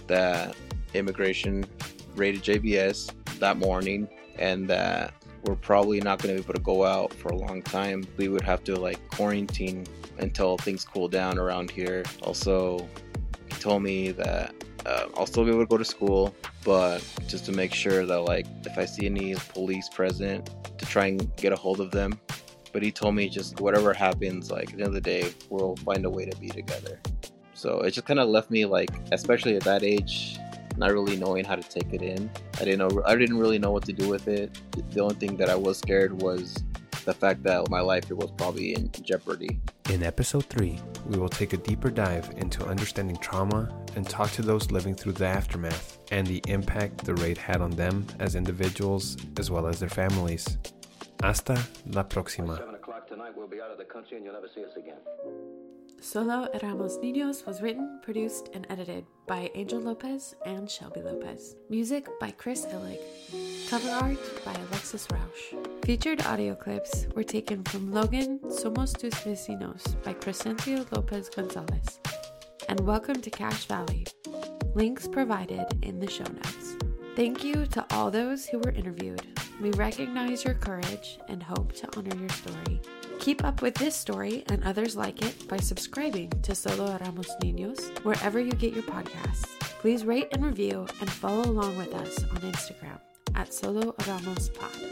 that 0.08 0.56
immigration 0.94 1.66
raided 2.16 2.42
JBS 2.44 3.12
that 3.40 3.58
morning 3.58 4.08
and 4.38 4.70
that 4.70 5.14
we're 5.44 5.56
probably 5.56 6.00
not 6.02 6.22
going 6.22 6.36
to 6.36 6.42
be 6.42 6.46
able 6.46 6.54
to 6.54 6.62
go 6.62 6.86
out 6.86 7.14
for 7.14 7.30
a 7.30 7.36
long 7.36 7.62
time. 7.62 8.06
We 8.18 8.28
would 8.28 8.42
have 8.42 8.64
to 8.66 8.76
like 8.76 9.00
quarantine 9.10 9.86
until 10.18 10.58
things 10.58 10.84
cool 10.84 11.08
down 11.08 11.38
around 11.38 11.72
here. 11.72 12.04
Also, 12.24 12.88
he 13.48 13.56
told 13.60 13.84
me 13.84 14.12
that 14.12 14.54
uh, 14.86 15.06
I'll 15.16 15.26
still 15.26 15.44
be 15.44 15.52
able 15.52 15.62
to 15.62 15.66
go 15.66 15.78
to 15.78 15.86
school, 15.86 16.36
but 16.64 17.04
just 17.28 17.46
to 17.46 17.52
make 17.52 17.74
sure 17.74 18.06
that 18.06 18.22
like 18.22 18.48
if 18.66 18.78
I 18.78 18.86
see 18.86 19.06
any 19.06 19.36
police 19.54 19.90
present, 19.90 20.50
to 20.78 20.86
try 20.86 21.08
and 21.08 21.36
get 21.36 21.54
a 21.54 21.56
hold 21.56 21.80
of 21.80 21.92
them. 21.92 22.20
But 22.72 22.84
he 22.84 22.92
told 22.92 23.16
me 23.16 23.30
just 23.30 23.60
whatever 23.60 23.94
happens, 23.94 24.52
like 24.52 24.70
at 24.72 24.78
the 24.78 24.84
end 24.84 24.88
of 24.88 24.94
the 24.94 25.02
day, 25.02 25.34
we'll 25.50 25.76
find 25.78 26.06
a 26.06 26.10
way 26.10 26.26
to 26.26 26.38
be 26.38 26.50
together. 26.50 27.00
So 27.54 27.82
it 27.82 27.92
just 27.92 28.08
kind 28.08 28.20
of 28.20 28.30
left 28.30 28.52
me 28.52 28.66
like, 28.66 28.90
especially 29.12 29.56
at 29.56 29.64
that 29.64 29.84
age, 29.84 30.38
not 30.80 30.92
really 30.92 31.18
knowing 31.18 31.46
how 31.46 31.56
to 31.56 31.62
take 31.62 31.94
it 31.94 32.02
in. 32.02 32.30
I 32.60 32.64
didn't 32.64 32.80
know. 32.80 33.04
I 33.06 33.16
didn't 33.16 33.38
really 33.38 33.60
know 33.60 33.72
what 33.72 33.84
to 33.86 33.94
do 33.94 34.08
with 34.08 34.28
it. 34.28 34.58
The 34.92 35.02
only 35.02 35.16
thing 35.16 35.38
that 35.38 35.50
I 35.50 35.56
was 35.56 35.78
scared 35.78 36.22
was 36.22 36.64
the 37.06 37.14
fact 37.14 37.44
that 37.44 37.70
my 37.70 37.82
life 37.82 38.10
was 38.12 38.32
probably 38.32 38.74
in 38.74 38.92
jeopardy. 39.02 39.60
in 39.90 40.04
episode 40.04 40.46
3, 40.46 40.80
we 41.08 41.18
will 41.18 41.30
take 41.30 41.54
a 41.54 41.58
deeper 41.58 41.90
dive 41.90 42.30
into 42.38 42.64
understanding 42.66 43.18
trauma 43.18 43.68
and 43.96 44.08
talk 44.08 44.30
to 44.32 44.42
those 44.42 44.70
living 44.72 44.94
through 44.94 45.14
the 45.14 45.26
aftermath 45.26 45.98
and 46.12 46.28
the 46.28 46.42
impact 46.48 47.04
the 47.04 47.16
raid 47.16 47.38
had 47.38 47.62
on 47.62 47.72
them 47.72 48.06
as 48.20 48.36
individuals 48.36 49.18
as 49.38 49.50
well 49.50 49.66
as 49.66 49.80
their 49.80 49.90
families. 49.90 50.58
Hasta 51.22 51.58
la 51.88 52.04
próxima. 52.04 52.58
7 52.58 52.76
o'clock 52.76 53.08
tonight, 53.08 53.34
we'll 53.36 53.48
be 53.48 53.60
out 53.60 53.72
of 53.72 53.78
the 53.78 53.86
country 53.86 54.18
and 54.18 54.26
you'll 54.26 54.34
never 54.34 54.50
see 54.54 54.64
us 54.64 54.76
again. 54.78 55.02
Solo 56.02 56.48
Éramos 56.54 56.98
Niños 57.04 57.46
was 57.46 57.62
written, 57.62 58.00
produced, 58.02 58.50
and 58.54 58.66
edited 58.70 59.06
by 59.28 59.52
Angel 59.54 59.82
Lopez 59.82 60.34
and 60.46 60.70
Shelby 60.70 61.02
Lopez. 61.02 61.58
Music 61.70 62.08
by 62.22 62.32
Chris 62.32 62.66
Illig. 62.68 63.00
Cover 63.70 63.90
art 63.90 64.46
by 64.46 64.54
Alexis 64.54 65.06
Rausch. 65.12 65.54
Featured 65.84 66.26
audio 66.26 66.56
clips 66.56 67.06
were 67.16 67.24
taken 67.24 67.64
from 67.66 67.92
Logan 67.92 68.40
Somos 68.48 68.98
Tus 68.98 69.14
Vecinos 69.16 70.02
by 70.02 70.14
Crescencio 70.14 70.90
Lopez 70.96 71.30
Gonzalez. 71.30 72.00
And 72.70 72.80
Welcome 72.80 73.22
to 73.22 73.30
Cache 73.30 73.66
Valley. 73.66 74.08
Links 74.76 75.06
provided 75.08 75.66
in 75.82 76.00
the 76.00 76.10
show 76.10 76.24
notes. 76.24 76.78
Thank 77.18 77.44
you 77.44 77.66
to 77.68 77.86
all 77.92 78.10
those 78.10 78.46
who 78.46 78.60
were 78.60 78.72
interviewed. 78.72 79.22
We 79.62 79.72
recognize 79.72 80.46
your 80.46 80.54
courage 80.54 81.20
and 81.28 81.44
hope 81.44 81.74
to 81.74 81.90
honor 81.98 82.16
your 82.16 82.30
story. 82.30 82.80
Keep 83.20 83.44
up 83.44 83.62
with 83.62 83.76
this 83.76 83.96
story 83.96 84.44
and 84.48 84.64
others 84.64 84.96
like 84.96 85.22
it 85.22 85.48
by 85.48 85.58
subscribing 85.58 86.30
to 86.42 86.56
Solo 86.56 86.98
Éramos 86.98 87.28
Niños 87.42 88.04
wherever 88.04 88.40
you 88.40 88.52
get 88.54 88.74
your 88.74 88.84
podcasts. 88.84 89.46
Please 89.82 90.06
rate 90.06 90.30
and 90.32 90.44
review 90.44 90.88
and 91.02 91.10
follow 91.10 91.44
along 91.44 91.78
with 91.78 91.94
us 91.94 92.24
on 92.24 92.38
Instagram 92.38 93.00
at 93.36 93.54
Solo 93.54 93.92
Éramos 94.00 94.54
Pod. 94.54 94.89